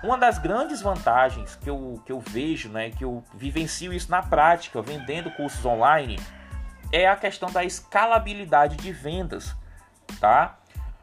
Uma 0.05 0.19
das 0.19 0.37
grandes 0.37 0.83
vantagens 0.83 1.55
que 1.55 1.67
eu, 1.67 1.99
que 2.05 2.11
eu 2.11 2.19
vejo, 2.19 2.69
né, 2.69 2.91
que 2.91 3.03
eu 3.03 3.23
vivencio 3.33 3.91
isso 3.91 4.11
na 4.11 4.21
prática, 4.21 4.79
vendendo 4.79 5.31
cursos 5.31 5.65
online, 5.65 6.19
é 6.91 7.07
a 7.07 7.15
questão 7.15 7.51
da 7.51 7.63
escalabilidade 7.63 8.75
de 8.75 8.91
vendas, 8.91 9.55
tá? 10.19 10.59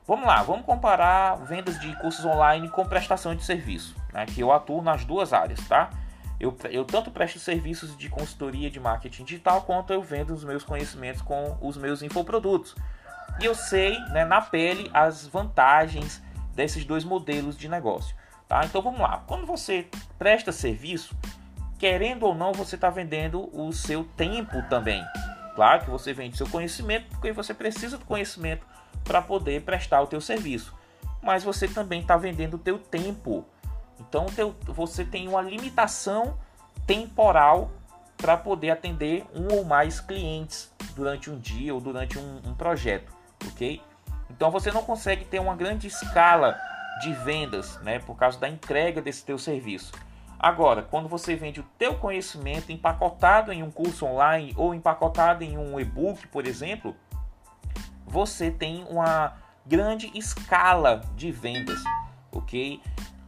Vamos 0.07 0.25
lá, 0.25 0.41
vamos 0.45 0.65
comparar 0.65 1.35
vendas 1.35 1.81
de 1.81 1.97
cursos 1.97 2.25
online 2.25 2.69
com 2.69 2.87
prestação 2.87 3.35
de 3.35 3.45
serviço, 3.45 3.97
né? 4.13 4.25
Que 4.25 4.41
eu 4.41 4.53
atuo 4.53 4.81
nas 4.81 5.05
duas 5.05 5.33
áreas, 5.33 5.59
tá? 5.67 5.91
Eu, 6.39 6.57
eu 6.71 6.85
tanto 6.85 7.11
presto 7.11 7.41
serviços 7.41 7.97
de 7.97 8.09
consultoria 8.09 8.71
de 8.71 8.79
marketing 8.79 9.25
digital, 9.25 9.63
quanto 9.63 9.93
eu 9.93 10.01
vendo 10.01 10.33
os 10.33 10.45
meus 10.45 10.63
conhecimentos 10.63 11.23
com 11.23 11.59
os 11.61 11.77
meus 11.77 12.03
infoprodutos. 12.03 12.77
E 13.41 13.47
eu 13.47 13.55
sei, 13.57 13.99
né, 14.11 14.25
na 14.25 14.41
pele, 14.41 14.89
as 14.95 15.27
vantagens 15.27 16.23
desses 16.55 16.85
dois 16.85 17.03
modelos 17.03 17.57
de 17.57 17.69
negócio. 17.69 18.22
Tá? 18.53 18.67
Então 18.67 18.83
vamos 18.83 19.01
lá. 19.01 19.25
Quando 19.27 19.47
você 19.47 19.87
presta 20.19 20.53
serviço, 20.53 21.17
querendo 21.79 22.27
ou 22.27 22.35
não, 22.35 22.53
você 22.53 22.75
está 22.75 22.91
vendendo 22.91 23.49
o 23.51 23.73
seu 23.73 24.05
tempo 24.05 24.63
também. 24.69 25.03
Claro 25.55 25.85
que 25.85 25.91
você 25.91 26.13
vende 26.13 26.37
seu 26.37 26.47
conhecimento 26.47 27.07
porque 27.09 27.33
você 27.33 27.55
precisa 27.55 27.97
do 27.97 28.05
conhecimento 28.05 28.67
para 29.05 29.23
poder 29.23 29.63
prestar 29.63 30.03
o 30.03 30.07
teu 30.07 30.21
serviço. 30.21 30.75
Mas 31.23 31.43
você 31.43 31.67
também 31.67 32.03
está 32.03 32.15
vendendo 32.19 32.55
o 32.57 32.59
teu 32.59 32.79
tempo. 32.79 33.43
Então 33.99 34.27
teu, 34.27 34.55
você 34.67 35.03
tem 35.03 35.29
uma 35.29 35.41
limitação 35.41 36.37
temporal 36.87 37.71
para 38.19 38.37
poder 38.37 38.69
atender 38.69 39.25
um 39.35 39.51
ou 39.51 39.65
mais 39.65 39.99
clientes 39.99 40.71
durante 40.95 41.31
um 41.31 41.39
dia 41.39 41.73
ou 41.73 41.81
durante 41.81 42.19
um, 42.19 42.43
um 42.45 42.55
projeto, 42.55 43.11
ok? 43.51 43.81
Então 44.29 44.51
você 44.51 44.71
não 44.71 44.83
consegue 44.83 45.25
ter 45.25 45.39
uma 45.39 45.57
grande 45.57 45.87
escala 45.87 46.55
de 47.01 47.13
vendas, 47.13 47.81
né, 47.83 47.99
por 47.99 48.17
causa 48.17 48.39
da 48.39 48.49
entrega 48.49 49.01
desse 49.01 49.25
teu 49.25 49.39
serviço. 49.39 49.93
Agora, 50.39 50.83
quando 50.83 51.09
você 51.09 51.37
vende 51.37 51.61
o 51.61 51.67
teu 51.79 51.95
conhecimento 51.95 52.73
empacotado 52.73 53.53
em 53.53 53.63
um 53.63 53.71
curso 53.71 54.05
online 54.05 54.53
ou 54.57 54.75
empacotado 54.75 55.45
em 55.45 55.57
um 55.57 55.79
e-book, 55.79 56.27
por 56.29 56.47
exemplo, 56.47 56.97
você 58.05 58.51
tem 58.51 58.85
uma 58.91 59.35
grande 59.65 60.11
escala 60.19 61.01
de 61.15 61.31
vendas, 61.31 61.81
ok? 62.33 62.83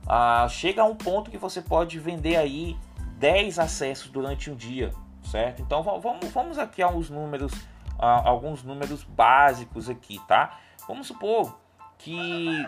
Ah, 0.06 0.46
chega 0.50 0.82
a 0.82 0.84
um 0.84 0.96
ponto 0.96 1.30
que 1.30 1.38
você 1.38 1.62
pode 1.62 1.98
vender 2.00 2.36
aí 2.36 2.76
10 3.18 3.60
acessos 3.60 4.10
durante 4.10 4.50
um 4.50 4.56
dia, 4.56 4.92
certo? 5.22 5.62
Então 5.62 5.82
vamos, 5.82 6.30
vamos 6.32 6.58
aqui 6.58 6.82
a 6.82 6.88
uns 6.88 7.10
números, 7.10 7.52
a 7.96 8.28
alguns 8.28 8.62
números 8.62 9.04
básicos 9.04 9.88
aqui, 9.88 10.20
tá? 10.26 10.58
Vamos 10.86 11.06
supor 11.06 11.58
que 11.96 12.66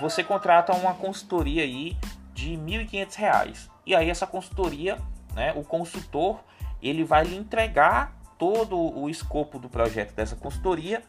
você 0.00 0.24
contrata 0.24 0.74
uma 0.74 0.94
consultoria 0.94 1.62
aí 1.62 1.96
de 2.32 2.56
R$ 2.56 2.86
1.500. 2.86 3.68
E 3.84 3.94
aí 3.94 4.08
essa 4.08 4.26
consultoria, 4.26 4.98
né, 5.34 5.52
o 5.54 5.62
consultor, 5.62 6.40
ele 6.80 7.04
vai 7.04 7.24
lhe 7.24 7.36
entregar 7.36 8.14
todo 8.38 8.76
o 8.76 9.08
escopo 9.08 9.58
do 9.58 9.68
projeto 9.68 10.14
dessa 10.14 10.34
consultoria 10.34 11.02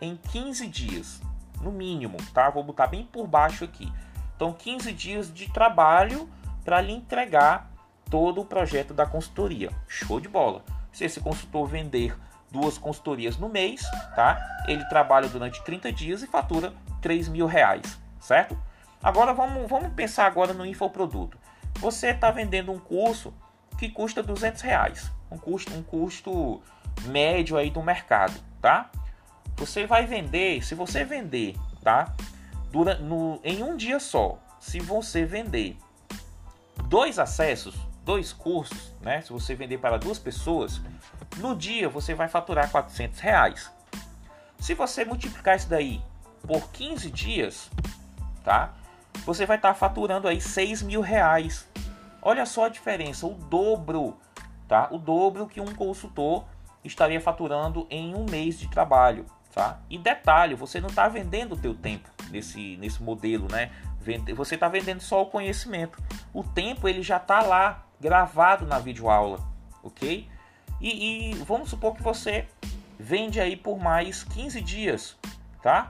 em 0.00 0.16
15 0.16 0.66
dias, 0.66 1.22
no 1.62 1.72
mínimo, 1.72 2.18
tá? 2.32 2.50
Vou 2.50 2.62
botar 2.62 2.86
bem 2.86 3.04
por 3.04 3.26
baixo 3.26 3.64
aqui. 3.64 3.90
Então, 4.36 4.52
15 4.52 4.92
dias 4.92 5.32
de 5.32 5.50
trabalho 5.50 6.28
para 6.64 6.80
lhe 6.80 6.92
entregar 6.92 7.70
todo 8.10 8.40
o 8.40 8.44
projeto 8.44 8.92
da 8.92 9.06
consultoria. 9.06 9.70
Show 9.88 10.20
de 10.20 10.28
bola. 10.28 10.62
Se 10.92 11.04
esse 11.04 11.20
consultor 11.20 11.66
vender 11.66 12.16
duas 12.50 12.78
consultorias 12.78 13.36
no 13.38 13.48
mês, 13.48 13.82
tá? 14.14 14.38
Ele 14.68 14.84
trabalha 14.84 15.28
durante 15.28 15.62
30 15.64 15.92
dias 15.92 16.22
e 16.22 16.26
fatura 16.26 16.72
3 17.00 17.28
mil 17.28 17.46
reais, 17.46 17.98
certo? 18.24 18.58
Agora 19.02 19.34
vamos, 19.34 19.68
vamos 19.68 19.92
pensar 19.92 20.26
agora 20.26 20.54
no 20.54 20.64
infoproduto. 20.64 21.38
Você 21.78 22.08
está 22.08 22.30
vendendo 22.30 22.72
um 22.72 22.78
curso 22.78 23.34
que 23.78 23.88
custa 23.88 24.22
200 24.22 24.62
reais, 24.62 25.12
um 25.30 25.36
custo, 25.36 25.74
um 25.74 25.82
custo 25.82 26.62
médio 27.02 27.56
aí 27.56 27.70
do 27.70 27.82
mercado, 27.82 28.34
tá? 28.62 28.90
Você 29.56 29.86
vai 29.86 30.06
vender, 30.06 30.64
se 30.64 30.74
você 30.74 31.04
vender, 31.04 31.54
tá? 31.82 32.14
Durante, 32.70 33.02
no, 33.02 33.38
em 33.44 33.62
um 33.62 33.76
dia 33.76 34.00
só, 34.00 34.38
se 34.58 34.80
você 34.80 35.24
vender 35.24 35.76
dois 36.88 37.18
acessos, 37.18 37.76
dois 38.04 38.32
cursos, 38.32 38.94
né? 39.02 39.20
Se 39.20 39.32
você 39.32 39.54
vender 39.54 39.78
para 39.78 39.98
duas 39.98 40.18
pessoas, 40.18 40.80
no 41.36 41.54
dia 41.54 41.88
você 41.88 42.14
vai 42.14 42.28
faturar 42.28 42.70
400 42.70 43.20
reais. 43.20 43.70
Se 44.58 44.72
você 44.72 45.04
multiplicar 45.04 45.56
isso 45.56 45.68
daí 45.68 46.00
por 46.46 46.70
15 46.70 47.10
dias, 47.10 47.70
tá? 48.44 48.74
você 49.24 49.46
vai 49.46 49.56
estar 49.56 49.68
tá 49.68 49.74
faturando 49.74 50.26
aí 50.28 50.40
6 50.40 50.82
mil 50.82 51.00
reais. 51.00 51.68
Olha 52.20 52.44
só 52.46 52.66
a 52.66 52.68
diferença, 52.68 53.26
o 53.26 53.34
dobro, 53.34 54.16
tá? 54.66 54.88
O 54.90 54.98
dobro 54.98 55.46
que 55.46 55.60
um 55.60 55.74
consultor 55.74 56.44
estaria 56.82 57.20
faturando 57.20 57.86
em 57.90 58.14
um 58.14 58.24
mês 58.24 58.58
de 58.58 58.68
trabalho, 58.68 59.26
tá? 59.52 59.78
E 59.88 59.98
detalhe, 59.98 60.54
você 60.54 60.80
não 60.80 60.88
está 60.88 61.08
vendendo 61.08 61.54
o 61.54 61.58
teu 61.58 61.74
tempo 61.74 62.08
nesse, 62.30 62.76
nesse 62.78 63.02
modelo, 63.02 63.46
né? 63.50 63.70
Você 64.36 64.54
está 64.54 64.68
vendendo 64.68 65.00
só 65.00 65.22
o 65.22 65.26
conhecimento. 65.26 66.02
O 66.32 66.42
tempo 66.42 66.86
ele 66.86 67.02
já 67.02 67.16
está 67.16 67.42
lá 67.42 67.84
gravado 67.98 68.66
na 68.66 68.78
videoaula, 68.78 69.40
ok? 69.82 70.28
E, 70.80 71.30
e 71.30 71.34
vamos 71.44 71.70
supor 71.70 71.94
que 71.94 72.02
você 72.02 72.46
vende 72.98 73.40
aí 73.40 73.56
por 73.56 73.78
mais 73.78 74.22
15 74.24 74.60
dias, 74.60 75.16
tá? 75.62 75.88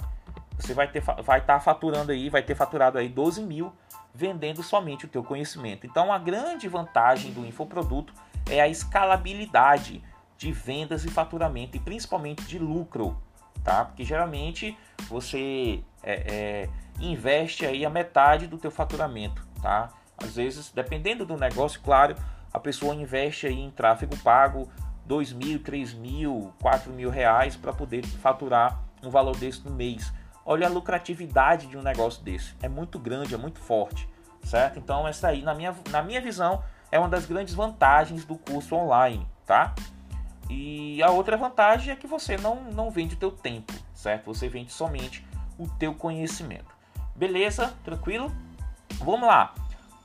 Você 0.59 0.75
vai 0.75 0.89
ter 0.89 1.01
vai 1.01 1.41
estar 1.41 1.55
tá 1.55 1.61
faturando 1.61 2.13
aí, 2.13 2.29
vai 2.29 2.43
ter 2.43 2.55
faturado 2.55 2.99
aí 2.99 3.09
12 3.09 3.43
mil 3.43 3.73
vendendo 4.15 4.63
somente 4.63 5.07
o 5.07 5.09
teu 5.09 5.25
conhecimento. 5.25 5.87
Então 5.87 6.13
a 6.13 6.19
grande 6.19 6.69
vantagem 6.69 7.33
do 7.33 7.45
infoproduto 7.45 8.13
é 8.49 8.61
a 8.61 8.69
escalabilidade 8.69 10.03
de 10.37 10.53
vendas 10.53 11.05
e 11.05 11.09
faturamento 11.09 11.77
e 11.77 11.81
principalmente 11.81 12.45
de 12.45 12.59
lucro, 12.59 13.21
tá? 13.63 13.85
Porque 13.85 14.05
geralmente 14.05 14.77
você 15.09 15.83
é, 16.03 16.15
é, 16.15 16.69
investe 17.01 17.65
aí 17.67 17.85
a 17.85 17.91
metade 17.91 18.47
do 18.47 18.59
teu 18.59 18.71
faturamento, 18.71 19.47
tá? 19.61 19.91
Às 20.17 20.37
vezes, 20.37 20.71
dependendo 20.71 21.27
do 21.27 21.37
negócio, 21.37 21.81
claro, 21.81 22.15
a 22.53 22.61
pessoa 22.61 22.95
investe 22.95 23.47
aí 23.47 23.59
em 23.59 23.71
tráfego 23.71 24.17
pago 24.19 24.71
2 25.07 25.33
mil, 25.33 25.59
3 25.59 25.93
mil, 25.95 26.53
4 26.61 26.93
mil 26.93 27.11
reais 27.11 27.57
para 27.57 27.73
poder 27.73 28.07
faturar 28.07 28.81
um 29.03 29.11
valor 29.11 29.37
desse 29.37 29.65
no 29.65 29.75
mês. 29.75 30.13
Olha 30.45 30.67
a 30.67 30.71
lucratividade 30.71 31.67
de 31.67 31.77
um 31.77 31.83
negócio 31.83 32.23
desse. 32.23 32.55
É 32.63 32.69
muito 32.69 32.99
grande, 32.99 33.35
é 33.35 33.39
muito 33.39 33.61
forte, 33.61 34.09
certo? 34.43 34.79
Então 34.79 35.09
essa 35.09 35.29
aí, 35.29 35.43
na 35.43 35.55
minha, 35.55 35.75
na 35.91 36.03
minha 36.03 36.21
visão, 36.21 36.63
é 36.93 36.99
uma 36.99 37.09
das 37.09 37.27
grandes 37.27 37.55
vantagens 37.55 38.25
do 38.25 38.37
curso 38.37 38.75
online, 38.75 39.27
tá? 39.47 39.75
E 40.51 41.03
a 41.03 41.11
outra 41.11 41.37
vantagem 41.37 41.93
é 41.93 41.97
que 41.97 42.07
você 42.07 42.37
não, 42.37 42.65
não 42.65 42.91
vende 42.91 43.15
o 43.15 43.19
teu 43.19 43.31
tempo, 43.31 43.73
certo? 43.95 44.27
Você 44.27 44.49
vende 44.49 44.73
somente 44.73 45.27
o 45.59 45.67
teu 45.67 45.95
conhecimento. 45.95 46.75
Beleza? 47.17 47.75
Tranquilo? 47.83 48.31
Vamos 48.99 49.27
lá. 49.27 49.55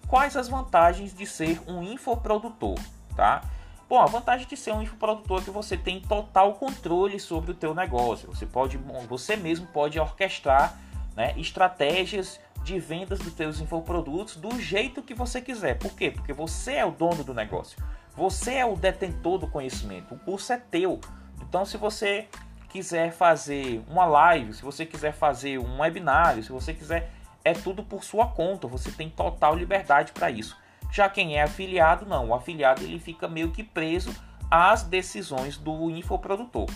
Quais 0.07 0.35
as 0.37 0.47
vantagens 0.47 1.13
de 1.13 1.25
ser 1.25 1.61
um 1.67 1.83
infoprodutor, 1.83 2.79
tá? 3.15 3.43
Bom, 3.89 3.99
a 3.99 4.05
vantagem 4.05 4.45
de 4.45 4.55
ser 4.55 4.71
um 4.71 4.83
infoprodutor 4.83 5.41
é 5.41 5.45
que 5.45 5.49
você 5.49 5.75
tem 5.75 5.99
total 5.99 6.53
controle 6.53 7.19
sobre 7.19 7.49
o 7.49 7.55
teu 7.55 7.73
negócio. 7.73 8.27
Você 8.27 8.45
pode, 8.45 8.77
você 9.07 9.35
mesmo 9.35 9.65
pode 9.65 9.99
orquestrar 9.99 10.77
né, 11.15 11.33
estratégias 11.35 12.39
de 12.63 12.79
vendas 12.79 13.17
dos 13.17 13.33
teus 13.33 13.59
infoprodutos 13.59 14.35
do 14.35 14.59
jeito 14.61 15.01
que 15.01 15.15
você 15.15 15.41
quiser. 15.41 15.79
Por 15.79 15.95
quê? 15.95 16.11
Porque 16.11 16.31
você 16.31 16.75
é 16.75 16.85
o 16.85 16.91
dono 16.91 17.23
do 17.23 17.33
negócio. 17.33 17.83
Você 18.15 18.53
é 18.53 18.65
o 18.65 18.75
detentor 18.75 19.39
do 19.39 19.47
conhecimento. 19.47 20.13
O 20.13 20.19
curso 20.19 20.53
é 20.53 20.57
teu. 20.57 21.01
Então, 21.41 21.65
se 21.65 21.75
você 21.75 22.27
quiser 22.69 23.11
fazer 23.11 23.83
uma 23.89 24.05
live, 24.05 24.53
se 24.53 24.61
você 24.61 24.85
quiser 24.85 25.13
fazer 25.13 25.57
um 25.57 25.79
webinário, 25.79 26.43
se 26.43 26.51
você 26.51 26.75
quiser, 26.75 27.11
é 27.43 27.53
tudo 27.53 27.81
por 27.81 28.03
sua 28.03 28.27
conta. 28.27 28.67
Você 28.67 28.91
tem 28.91 29.09
total 29.09 29.55
liberdade 29.55 30.11
para 30.11 30.29
isso. 30.29 30.55
Já 30.91 31.09
quem 31.09 31.37
é 31.37 31.43
afiliado, 31.43 32.05
não. 32.05 32.29
O 32.29 32.33
afiliado 32.33 32.83
ele 32.83 32.99
fica 32.99 33.27
meio 33.27 33.51
que 33.51 33.63
preso 33.63 34.13
às 34.49 34.83
decisões 34.83 35.57
do 35.57 35.89
infoprodutor. 35.89 36.67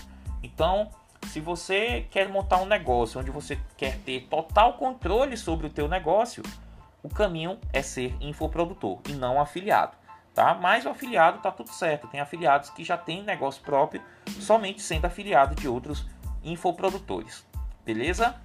Então, 0.41 0.89
se 1.27 1.39
você 1.39 2.05
quer 2.11 2.29
montar 2.29 2.57
um 2.57 2.65
negócio 2.65 3.19
onde 3.19 3.31
você 3.31 3.59
quer 3.77 3.97
ter 3.99 4.27
total 4.29 4.73
controle 4.73 5.35
sobre 5.37 5.67
o 5.67 5.69
teu 5.69 5.87
negócio, 5.87 6.43
o 7.01 7.09
caminho 7.09 7.59
é 7.71 7.81
ser 7.81 8.15
infoprodutor 8.21 8.99
e 9.09 9.13
não 9.13 9.39
afiliado, 9.41 9.97
tá? 10.33 10.53
Mas 10.53 10.85
o 10.85 10.89
afiliado 10.89 11.39
tá 11.39 11.51
tudo 11.51 11.69
certo. 11.69 12.07
Tem 12.07 12.19
afiliados 12.19 12.69
que 12.69 12.83
já 12.83 12.97
têm 12.97 13.23
negócio 13.23 13.61
próprio 13.63 14.01
somente 14.39 14.81
sendo 14.81 15.05
afiliado 15.05 15.55
de 15.55 15.67
outros 15.67 16.05
infoprodutores. 16.43 17.45
Beleza? 17.85 18.35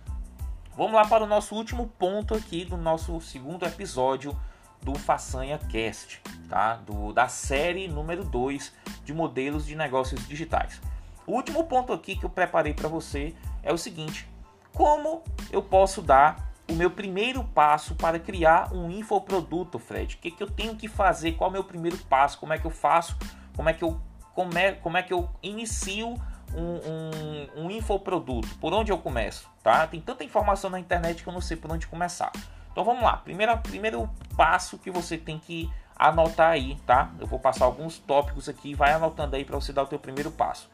Vamos 0.77 0.95
lá 0.95 1.05
para 1.07 1.25
o 1.25 1.27
nosso 1.27 1.55
último 1.55 1.89
ponto 1.99 2.35
aqui 2.35 2.65
do 2.65 2.77
nosso 2.77 3.21
segundo 3.21 3.67
episódio 3.67 4.39
do 4.83 4.95
Façanha 4.99 5.59
Cast, 5.59 6.21
tá? 6.49 6.77
Do, 6.77 7.13
da 7.13 7.29
série 7.29 7.89
número 7.89 8.25
2 8.25 8.73
de 9.05 9.13
modelos 9.13 9.67
de 9.67 9.77
negócios 9.77 10.27
digitais. 10.27 10.81
O 11.27 11.33
último 11.33 11.65
ponto 11.65 11.93
aqui 11.93 12.17
que 12.17 12.25
eu 12.25 12.31
preparei 12.31 12.73
para 12.73 12.89
você 12.89 13.35
é 13.63 13.73
o 13.73 13.79
seguinte: 13.79 14.29
como 14.73 15.23
eu 15.51 15.63
posso 15.63 16.01
dar 16.01 16.49
o 16.71 16.75
meu 16.75 16.91
primeiro 16.91 17.43
passo 17.43 17.95
para 17.95 18.19
criar 18.19 18.73
um 18.73 18.91
infoproduto, 18.91 19.79
Fred? 19.79 20.17
O 20.17 20.19
que, 20.19 20.31
que 20.31 20.43
eu 20.43 20.51
tenho 20.51 20.77
que 20.77 20.87
fazer? 20.87 21.33
Qual 21.33 21.49
é 21.49 21.51
o 21.51 21.53
meu 21.53 21.65
primeiro 21.65 21.97
passo? 21.97 22.39
Como 22.39 22.53
é 22.53 22.59
que 22.59 22.67
eu 22.67 22.71
faço? 22.71 23.17
Como 23.57 23.69
é 23.69 23.73
que 23.73 23.83
eu, 23.83 24.01
como 24.35 24.57
é, 24.57 24.73
como 24.73 24.97
é 24.97 25.03
que 25.03 25.13
eu 25.13 25.29
inicio 25.43 26.15
um, 26.55 27.57
um, 27.57 27.65
um 27.65 27.71
infoproduto? 27.71 28.49
Por 28.61 28.73
onde 28.73 28.93
eu 28.93 28.99
começo? 28.99 29.51
Tá? 29.63 29.87
Tem 29.87 30.01
tanta 30.01 30.23
informação 30.23 30.71
na 30.71 30.79
internet 30.79 31.23
que 31.23 31.29
eu 31.29 31.33
não 31.33 31.41
sei 31.41 31.57
por 31.57 31.73
onde 31.73 31.87
começar. 31.87 32.31
Então 32.79 32.85
vamos 32.85 33.03
lá. 33.03 33.17
Primeiro, 33.17 33.59
primeiro 33.59 34.09
passo 34.37 34.79
que 34.79 34.89
você 34.89 35.19
tem 35.19 35.37
que 35.37 35.69
anotar 35.97 36.51
aí, 36.51 36.77
tá? 36.87 37.11
Eu 37.19 37.27
vou 37.27 37.41
passar 37.41 37.65
alguns 37.65 37.99
tópicos 37.99 38.49
aqui, 38.49 38.73
vai 38.73 38.93
anotando 38.93 39.35
aí 39.35 39.45
para 39.45 39.57
você 39.57 39.73
dar 39.73 39.83
o 39.83 39.87
teu 39.89 39.99
primeiro 39.99 40.31
passo. 40.31 40.71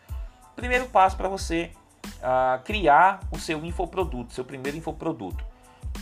Primeiro 0.55 0.85
passo 0.91 1.17
para 1.17 1.31
você 1.31 1.73
uh, 2.19 2.63
criar 2.63 3.21
o 3.33 3.39
seu 3.39 3.65
infoproduto, 3.65 4.35
seu 4.35 4.45
primeiro 4.45 4.77
infoproduto, 4.77 5.43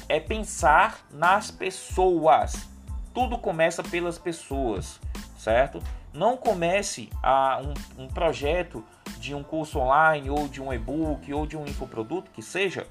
é 0.08 0.18
pensar 0.18 1.06
nas 1.08 1.52
pessoas. 1.52 2.68
Tudo 3.14 3.38
começa 3.38 3.80
pelas 3.84 4.18
pessoas, 4.18 4.98
certo? 5.38 5.80
Não 6.12 6.36
comece 6.36 7.10
a 7.22 7.62
um, 7.62 8.06
um 8.06 8.08
projeto 8.08 8.84
de 9.20 9.36
um 9.36 9.44
curso 9.44 9.78
online 9.78 10.30
ou 10.30 10.48
de 10.48 10.60
um 10.60 10.72
e-book 10.72 11.32
ou 11.32 11.46
de 11.46 11.56
um 11.56 11.64
infoproduto 11.64 12.28
que 12.32 12.42
seja 12.42 12.88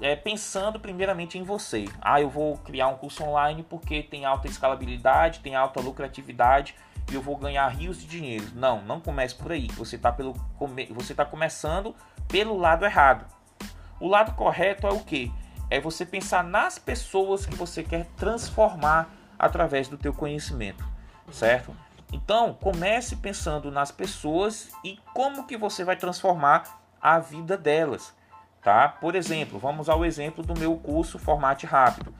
é, 0.00 0.16
pensando 0.16 0.80
primeiramente 0.80 1.38
em 1.38 1.42
você. 1.42 1.86
Ah, 2.00 2.20
eu 2.20 2.28
vou 2.28 2.56
criar 2.58 2.88
um 2.88 2.96
curso 2.96 3.22
online 3.22 3.62
porque 3.62 4.02
tem 4.02 4.24
alta 4.24 4.48
escalabilidade, 4.48 5.40
tem 5.40 5.54
alta 5.54 5.80
lucratividade 5.80 6.74
e 7.10 7.14
eu 7.14 7.22
vou 7.22 7.36
ganhar 7.36 7.68
rios 7.68 7.98
de 7.98 8.06
dinheiro. 8.06 8.46
Não, 8.54 8.82
não 8.82 9.00
comece 9.00 9.34
por 9.34 9.52
aí. 9.52 9.68
Você 9.76 9.96
está 9.96 10.14
você 10.90 11.14
tá 11.14 11.24
começando 11.24 11.94
pelo 12.28 12.56
lado 12.56 12.84
errado. 12.84 13.26
O 13.98 14.08
lado 14.08 14.34
correto 14.34 14.86
é 14.86 14.90
o 14.90 15.00
que? 15.00 15.32
É 15.68 15.80
você 15.80 16.04
pensar 16.04 16.42
nas 16.42 16.78
pessoas 16.78 17.46
que 17.46 17.54
você 17.54 17.82
quer 17.82 18.06
transformar 18.16 19.08
através 19.38 19.88
do 19.88 19.96
teu 19.96 20.12
conhecimento, 20.12 20.84
certo? 21.30 21.74
Então, 22.12 22.54
comece 22.54 23.16
pensando 23.16 23.70
nas 23.70 23.92
pessoas 23.92 24.70
e 24.84 24.98
como 25.14 25.46
que 25.46 25.56
você 25.56 25.84
vai 25.84 25.96
transformar 25.96 26.80
a 27.00 27.18
vida 27.18 27.56
delas 27.56 28.12
tá? 28.62 28.88
Por 28.88 29.14
exemplo, 29.14 29.58
vamos 29.58 29.88
ao 29.88 30.04
exemplo 30.04 30.44
do 30.44 30.58
meu 30.58 30.76
curso 30.76 31.18
Formate 31.18 31.66
Rápido. 31.66 32.14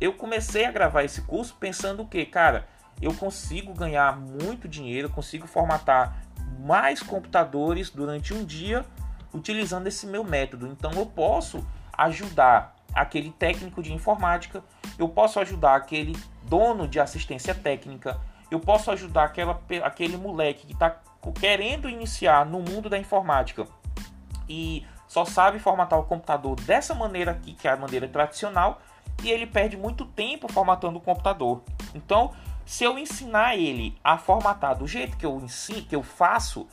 Eu 0.00 0.14
comecei 0.14 0.64
a 0.64 0.72
gravar 0.72 1.04
esse 1.04 1.22
curso 1.22 1.56
pensando 1.58 2.04
que, 2.04 2.24
cara, 2.24 2.66
eu 3.00 3.14
consigo 3.14 3.72
ganhar 3.72 4.16
muito 4.16 4.68
dinheiro, 4.68 5.08
consigo 5.10 5.46
formatar 5.46 6.24
mais 6.60 7.02
computadores 7.02 7.90
durante 7.90 8.32
um 8.32 8.44
dia 8.44 8.84
utilizando 9.32 9.86
esse 9.86 10.06
meu 10.06 10.24
método. 10.24 10.66
Então 10.66 10.92
eu 10.92 11.06
posso 11.06 11.66
ajudar 11.96 12.74
aquele 12.94 13.30
técnico 13.30 13.82
de 13.82 13.92
informática, 13.92 14.62
eu 14.98 15.08
posso 15.08 15.40
ajudar 15.40 15.76
aquele 15.76 16.16
dono 16.44 16.86
de 16.86 17.00
assistência 17.00 17.54
técnica, 17.54 18.20
eu 18.50 18.60
posso 18.60 18.90
ajudar 18.90 19.24
aquela, 19.24 19.60
aquele 19.82 20.16
moleque 20.16 20.66
que 20.66 20.72
está 20.74 21.00
querendo 21.40 21.88
iniciar 21.88 22.44
no 22.44 22.60
mundo 22.60 22.90
da 22.90 22.98
informática 22.98 23.66
e 24.48 24.84
só 25.12 25.26
sabe 25.26 25.58
formatar 25.58 25.98
o 25.98 26.04
computador 26.04 26.58
dessa 26.62 26.94
maneira 26.94 27.32
aqui, 27.32 27.52
que 27.52 27.68
é 27.68 27.72
a 27.72 27.76
maneira 27.76 28.08
tradicional, 28.08 28.80
e 29.22 29.30
ele 29.30 29.46
perde 29.46 29.76
muito 29.76 30.06
tempo 30.06 30.50
formatando 30.50 30.96
o 30.96 31.02
computador. 31.02 31.62
Então, 31.94 32.32
se 32.64 32.82
eu 32.82 32.98
ensinar 32.98 33.54
ele 33.54 33.94
a 34.02 34.16
formatar 34.16 34.74
do 34.74 34.86
jeito 34.86 35.18
que 35.18 35.26
eu 35.26 35.36
ensino, 35.36 35.82
que 35.82 35.94
eu 35.94 36.02
faço, 36.02 36.66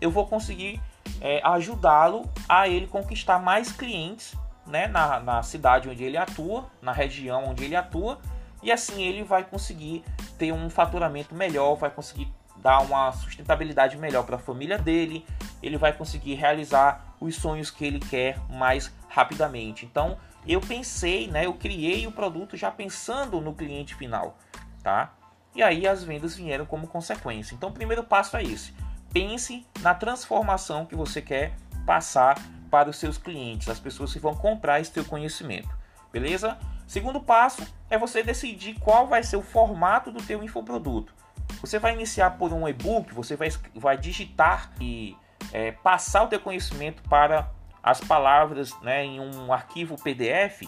eu 0.00 0.10
vou 0.10 0.26
conseguir 0.26 0.82
é, 1.20 1.40
ajudá-lo 1.44 2.28
a 2.48 2.66
ele 2.66 2.88
conquistar 2.88 3.38
mais 3.38 3.70
clientes 3.70 4.36
né, 4.66 4.88
na, 4.88 5.20
na 5.20 5.42
cidade 5.44 5.88
onde 5.88 6.02
ele 6.02 6.16
atua, 6.16 6.68
na 6.82 6.90
região 6.90 7.44
onde 7.50 7.62
ele 7.62 7.76
atua, 7.76 8.18
e 8.64 8.72
assim 8.72 9.00
ele 9.00 9.22
vai 9.22 9.44
conseguir 9.44 10.02
ter 10.36 10.50
um 10.50 10.68
faturamento 10.68 11.36
melhor, 11.36 11.76
vai 11.76 11.90
conseguir 11.90 12.34
dar 12.62 12.80
uma 12.80 13.12
sustentabilidade 13.12 13.96
melhor 13.96 14.24
para 14.24 14.36
a 14.36 14.38
família 14.38 14.78
dele, 14.78 15.24
ele 15.62 15.76
vai 15.76 15.92
conseguir 15.92 16.34
realizar 16.34 17.14
os 17.20 17.36
sonhos 17.36 17.70
que 17.70 17.84
ele 17.84 18.00
quer 18.00 18.38
mais 18.50 18.92
rapidamente. 19.08 19.84
Então, 19.84 20.16
eu 20.46 20.60
pensei, 20.60 21.26
né, 21.28 21.46
eu 21.46 21.54
criei 21.54 22.06
o 22.06 22.12
produto 22.12 22.56
já 22.56 22.70
pensando 22.70 23.40
no 23.40 23.54
cliente 23.54 23.94
final, 23.94 24.38
tá? 24.82 25.12
E 25.54 25.62
aí 25.62 25.86
as 25.86 26.04
vendas 26.04 26.36
vieram 26.36 26.66
como 26.66 26.86
consequência. 26.86 27.54
Então, 27.54 27.70
o 27.70 27.72
primeiro 27.72 28.04
passo 28.04 28.36
é 28.36 28.42
esse. 28.42 28.74
Pense 29.12 29.66
na 29.80 29.94
transformação 29.94 30.84
que 30.84 30.94
você 30.94 31.22
quer 31.22 31.54
passar 31.86 32.38
para 32.70 32.90
os 32.90 32.96
seus 32.96 33.16
clientes, 33.16 33.68
as 33.68 33.80
pessoas 33.80 34.12
que 34.12 34.18
vão 34.18 34.34
comprar 34.34 34.80
esse 34.80 34.92
teu 34.92 35.04
conhecimento. 35.04 35.68
Beleza? 36.12 36.58
Segundo 36.86 37.20
passo 37.20 37.66
é 37.90 37.98
você 37.98 38.22
decidir 38.22 38.78
qual 38.78 39.06
vai 39.06 39.22
ser 39.22 39.36
o 39.36 39.42
formato 39.42 40.10
do 40.10 40.22
teu 40.22 40.42
infoproduto. 40.42 41.14
Você 41.60 41.78
vai 41.78 41.94
iniciar 41.94 42.30
por 42.30 42.52
um 42.52 42.68
e-book, 42.68 43.12
você 43.12 43.36
vai, 43.36 43.48
vai 43.74 43.96
digitar 43.96 44.72
e 44.80 45.16
é, 45.52 45.72
passar 45.72 46.24
o 46.24 46.28
teu 46.28 46.40
conhecimento 46.40 47.02
para 47.08 47.50
as 47.82 48.00
palavras 48.00 48.78
né, 48.82 49.04
em 49.04 49.20
um 49.20 49.52
arquivo 49.52 49.96
PDF, 50.02 50.62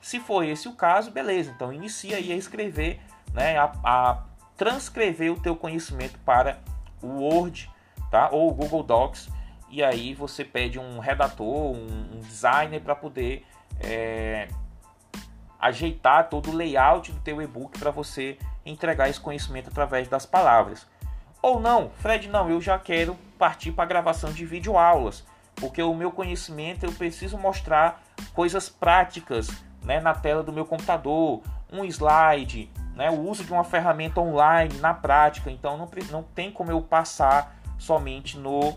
se 0.00 0.18
for 0.18 0.42
esse 0.42 0.68
o 0.68 0.72
caso, 0.72 1.10
beleza. 1.10 1.52
Então 1.54 1.72
inicia 1.72 2.16
aí 2.16 2.32
a 2.32 2.36
escrever, 2.36 3.00
né, 3.32 3.58
a, 3.58 3.72
a 3.84 4.22
transcrever 4.56 5.32
o 5.32 5.40
teu 5.40 5.54
conhecimento 5.54 6.18
para 6.20 6.60
o 7.02 7.20
Word, 7.20 7.70
tá? 8.10 8.28
Ou 8.30 8.50
o 8.50 8.54
Google 8.54 8.82
Docs. 8.82 9.28
E 9.68 9.82
aí 9.82 10.14
você 10.14 10.44
pede 10.44 10.78
um 10.78 10.98
redator, 10.98 11.72
um, 11.72 12.16
um 12.16 12.20
designer 12.20 12.80
para 12.80 12.94
poder 12.94 13.44
é, 13.80 14.48
ajeitar 15.58 16.28
todo 16.28 16.50
o 16.50 16.54
layout 16.54 17.12
do 17.12 17.20
teu 17.20 17.40
e-book 17.40 17.78
para 17.78 17.90
você 17.90 18.38
entregar 18.64 19.08
esse 19.08 19.20
conhecimento 19.20 19.68
através 19.68 20.08
das 20.08 20.26
palavras. 20.26 20.86
Ou 21.40 21.58
não, 21.58 21.90
Fred, 21.98 22.28
não, 22.28 22.48
eu 22.48 22.60
já 22.60 22.78
quero 22.78 23.16
partir 23.38 23.72
para 23.72 23.84
a 23.84 23.86
gravação 23.86 24.32
de 24.32 24.46
vídeo 24.46 24.78
aulas, 24.78 25.24
porque 25.56 25.82
o 25.82 25.94
meu 25.94 26.12
conhecimento 26.12 26.86
eu 26.86 26.92
preciso 26.92 27.36
mostrar 27.36 28.00
coisas 28.32 28.68
práticas 28.68 29.48
né, 29.82 30.00
na 30.00 30.14
tela 30.14 30.42
do 30.42 30.52
meu 30.52 30.64
computador, 30.64 31.42
um 31.72 31.84
slide, 31.84 32.70
né, 32.94 33.10
o 33.10 33.20
uso 33.20 33.44
de 33.44 33.52
uma 33.52 33.64
ferramenta 33.64 34.20
online 34.20 34.78
na 34.78 34.94
prática, 34.94 35.50
então 35.50 35.76
não, 35.76 35.88
não 36.10 36.22
tem 36.22 36.52
como 36.52 36.70
eu 36.70 36.80
passar 36.80 37.56
somente 37.78 38.38
no, 38.38 38.76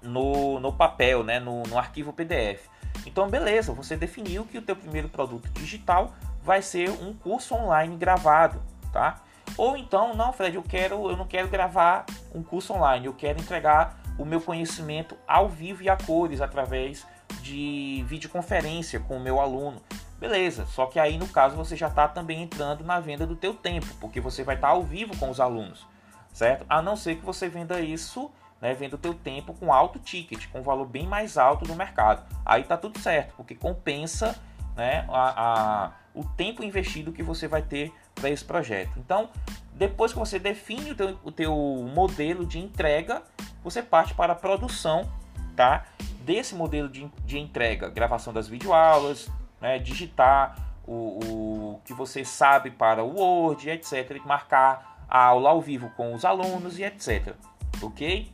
no, 0.00 0.58
no 0.60 0.72
papel, 0.72 1.22
né, 1.22 1.38
no, 1.38 1.62
no 1.64 1.78
arquivo 1.78 2.12
PDF. 2.12 2.68
Então, 3.04 3.28
beleza, 3.28 3.72
você 3.72 3.96
definiu 3.96 4.44
que 4.44 4.56
o 4.56 4.62
teu 4.62 4.76
primeiro 4.76 5.08
produto 5.08 5.50
digital 5.50 6.14
vai 6.42 6.62
ser 6.62 6.90
um 6.90 7.12
curso 7.12 7.54
online 7.54 7.96
gravado, 7.96 8.62
tá? 8.94 9.20
Ou 9.58 9.76
então, 9.76 10.14
não, 10.14 10.32
Fred, 10.32 10.56
eu 10.56 10.62
quero, 10.62 11.10
eu 11.10 11.16
não 11.16 11.26
quero 11.26 11.48
gravar 11.48 12.06
um 12.32 12.42
curso 12.42 12.72
online, 12.72 13.06
eu 13.06 13.12
quero 13.12 13.40
entregar 13.40 14.00
o 14.16 14.24
meu 14.24 14.40
conhecimento 14.40 15.16
ao 15.26 15.48
vivo 15.48 15.82
e 15.82 15.88
a 15.88 15.96
cores 15.96 16.40
através 16.40 17.04
de 17.42 18.04
videoconferência 18.06 19.00
com 19.00 19.16
o 19.16 19.20
meu 19.20 19.40
aluno. 19.40 19.82
Beleza, 20.18 20.64
só 20.66 20.86
que 20.86 20.98
aí 20.98 21.18
no 21.18 21.26
caso 21.26 21.56
você 21.56 21.76
já 21.76 21.88
está 21.88 22.06
também 22.06 22.42
entrando 22.42 22.84
na 22.84 23.00
venda 23.00 23.26
do 23.26 23.34
teu 23.34 23.52
tempo, 23.52 23.86
porque 24.00 24.20
você 24.20 24.44
vai 24.44 24.54
estar 24.54 24.68
tá 24.68 24.74
ao 24.74 24.82
vivo 24.82 25.16
com 25.18 25.28
os 25.28 25.40
alunos. 25.40 25.84
certo? 26.32 26.64
A 26.68 26.80
não 26.80 26.96
ser 26.96 27.16
que 27.16 27.24
você 27.24 27.48
venda 27.48 27.80
isso, 27.80 28.30
né, 28.60 28.74
venda 28.74 28.94
o 28.94 28.98
teu 28.98 29.12
tempo 29.12 29.52
com 29.54 29.72
alto 29.72 29.98
ticket, 29.98 30.46
com 30.48 30.62
valor 30.62 30.86
bem 30.86 31.06
mais 31.06 31.36
alto 31.36 31.64
do 31.64 31.74
mercado. 31.74 32.24
Aí 32.46 32.62
tá 32.62 32.76
tudo 32.76 32.98
certo, 32.98 33.34
porque 33.36 33.54
compensa, 33.54 34.40
né, 34.76 35.04
a, 35.08 35.84
a 35.86 36.04
o 36.14 36.24
tempo 36.24 36.62
investido 36.62 37.12
que 37.12 37.22
você 37.22 37.48
vai 37.48 37.60
ter 37.60 37.92
esse 38.30 38.44
projeto. 38.44 38.98
Então, 38.98 39.28
depois 39.72 40.12
que 40.12 40.18
você 40.18 40.38
define 40.38 40.92
o 40.92 40.94
teu, 40.94 41.18
o 41.24 41.32
teu 41.32 41.54
modelo 41.92 42.46
de 42.46 42.58
entrega, 42.58 43.22
você 43.62 43.82
parte 43.82 44.14
para 44.14 44.32
a 44.32 44.36
produção, 44.36 45.10
tá? 45.56 45.84
Desse 46.20 46.54
modelo 46.54 46.88
de, 46.88 47.10
de 47.24 47.38
entrega, 47.38 47.88
gravação 47.88 48.32
das 48.32 48.48
videoaulas, 48.48 49.30
né, 49.60 49.78
digitar 49.78 50.56
o, 50.86 50.92
o 50.92 51.80
que 51.84 51.92
você 51.92 52.24
sabe 52.24 52.70
para 52.70 53.02
o 53.02 53.18
Word, 53.18 53.68
etc. 53.68 54.20
Marcar 54.24 55.06
a 55.08 55.24
aula 55.26 55.50
ao 55.50 55.60
vivo 55.60 55.90
com 55.96 56.14
os 56.14 56.24
alunos 56.24 56.78
e 56.78 56.84
etc. 56.84 57.34
Ok? 57.82 58.32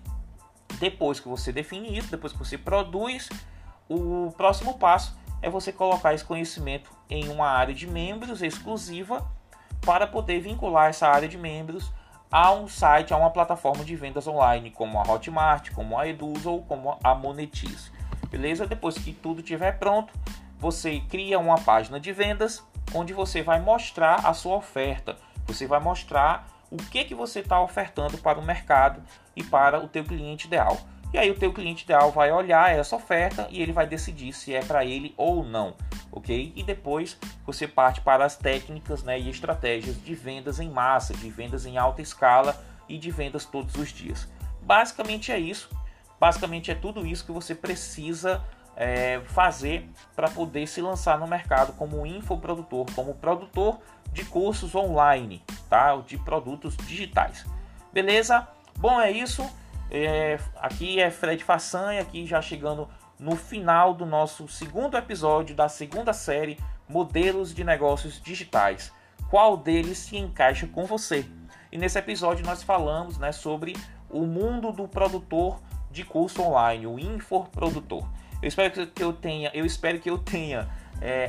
Depois 0.78 1.20
que 1.20 1.28
você 1.28 1.52
define 1.52 1.96
isso, 1.96 2.10
depois 2.10 2.32
que 2.32 2.38
você 2.38 2.56
produz, 2.56 3.28
o 3.88 4.32
próximo 4.36 4.78
passo 4.78 5.18
é 5.42 5.48
você 5.48 5.72
colocar 5.72 6.14
esse 6.14 6.24
conhecimento 6.24 6.90
em 7.08 7.28
uma 7.28 7.48
área 7.48 7.74
de 7.74 7.86
membros 7.86 8.42
exclusiva 8.42 9.26
para 9.80 10.06
poder 10.06 10.40
vincular 10.40 10.90
essa 10.90 11.08
área 11.08 11.28
de 11.28 11.38
membros 11.38 11.92
a 12.30 12.52
um 12.52 12.68
site, 12.68 13.12
a 13.12 13.16
uma 13.16 13.30
plataforma 13.30 13.84
de 13.84 13.96
vendas 13.96 14.26
online, 14.26 14.70
como 14.70 14.98
a 14.98 15.02
Hotmart, 15.02 15.72
como 15.72 15.98
a 15.98 16.06
Eduz 16.06 16.46
ou 16.46 16.62
como 16.62 16.96
a 17.02 17.14
Monetize. 17.14 17.90
Beleza? 18.30 18.66
Depois 18.66 18.96
que 18.96 19.12
tudo 19.12 19.40
estiver 19.40 19.78
pronto, 19.78 20.12
você 20.58 21.00
cria 21.08 21.38
uma 21.38 21.58
página 21.58 21.98
de 21.98 22.12
vendas 22.12 22.62
onde 22.94 23.12
você 23.12 23.42
vai 23.42 23.60
mostrar 23.60 24.26
a 24.26 24.32
sua 24.32 24.56
oferta. 24.56 25.16
Você 25.46 25.66
vai 25.66 25.80
mostrar 25.80 26.46
o 26.70 26.76
que, 26.76 27.04
que 27.04 27.14
você 27.14 27.40
está 27.40 27.60
ofertando 27.60 28.18
para 28.18 28.38
o 28.38 28.44
mercado 28.44 29.02
e 29.34 29.42
para 29.42 29.82
o 29.82 29.88
teu 29.88 30.04
cliente 30.04 30.46
ideal. 30.46 30.78
E 31.12 31.18
aí 31.18 31.30
o 31.30 31.34
teu 31.34 31.52
cliente 31.52 31.84
ideal 31.84 32.12
vai 32.12 32.30
olhar 32.30 32.70
essa 32.70 32.94
oferta 32.94 33.48
e 33.50 33.60
ele 33.60 33.72
vai 33.72 33.86
decidir 33.86 34.32
se 34.32 34.54
é 34.54 34.62
para 34.62 34.84
ele 34.84 35.12
ou 35.16 35.44
não, 35.44 35.74
ok? 36.12 36.52
E 36.54 36.62
depois 36.62 37.18
você 37.44 37.66
parte 37.66 38.00
para 38.00 38.24
as 38.24 38.36
técnicas 38.36 39.02
né, 39.02 39.18
e 39.18 39.28
estratégias 39.28 40.00
de 40.02 40.14
vendas 40.14 40.60
em 40.60 40.70
massa, 40.70 41.12
de 41.12 41.28
vendas 41.28 41.66
em 41.66 41.76
alta 41.76 42.00
escala 42.00 42.56
e 42.88 42.96
de 42.96 43.10
vendas 43.10 43.44
todos 43.44 43.74
os 43.74 43.92
dias. 43.92 44.28
Basicamente 44.62 45.32
é 45.32 45.38
isso. 45.38 45.68
Basicamente 46.20 46.70
é 46.70 46.74
tudo 46.74 47.04
isso 47.04 47.24
que 47.24 47.32
você 47.32 47.54
precisa 47.54 48.44
é, 48.76 49.20
fazer 49.26 49.88
para 50.14 50.30
poder 50.30 50.66
se 50.66 50.80
lançar 50.80 51.18
no 51.18 51.26
mercado 51.26 51.72
como 51.72 52.06
infoprodutor, 52.06 52.86
como 52.94 53.14
produtor 53.14 53.78
de 54.12 54.24
cursos 54.24 54.74
online, 54.74 55.42
tá? 55.68 55.96
De 55.96 56.16
produtos 56.18 56.76
digitais. 56.76 57.44
Beleza? 57.92 58.46
Bom, 58.78 59.00
é 59.00 59.10
isso. 59.10 59.48
É, 59.90 60.38
aqui 60.56 61.00
é 61.00 61.10
Fred 61.10 61.42
Façanha, 61.42 62.00
aqui 62.00 62.24
já 62.24 62.40
chegando 62.40 62.88
no 63.18 63.34
final 63.34 63.92
do 63.92 64.06
nosso 64.06 64.46
segundo 64.46 64.96
episódio 64.96 65.54
da 65.54 65.68
segunda 65.68 66.12
série 66.12 66.58
Modelos 66.88 67.52
de 67.52 67.64
Negócios 67.64 68.20
Digitais. 68.22 68.92
Qual 69.28 69.56
deles 69.56 69.98
se 69.98 70.16
encaixa 70.16 70.68
com 70.68 70.86
você? 70.86 71.26
E 71.72 71.76
nesse 71.76 71.98
episódio 71.98 72.46
nós 72.46 72.62
falamos 72.62 73.18
né, 73.18 73.32
sobre 73.32 73.76
o 74.08 74.20
mundo 74.26 74.70
do 74.70 74.86
produtor 74.86 75.60
de 75.90 76.04
curso 76.04 76.40
online, 76.40 76.86
o 76.86 76.98
infoprodutor. 76.98 78.08
Eu 78.40 78.48
espero 78.48 78.86
que 78.86 79.02
eu 79.02 79.12
tenha, 79.12 79.50
eu 79.52 79.66
espero 79.66 79.98
que 79.98 80.08
eu 80.08 80.18
tenha 80.18 80.68
é, 81.00 81.28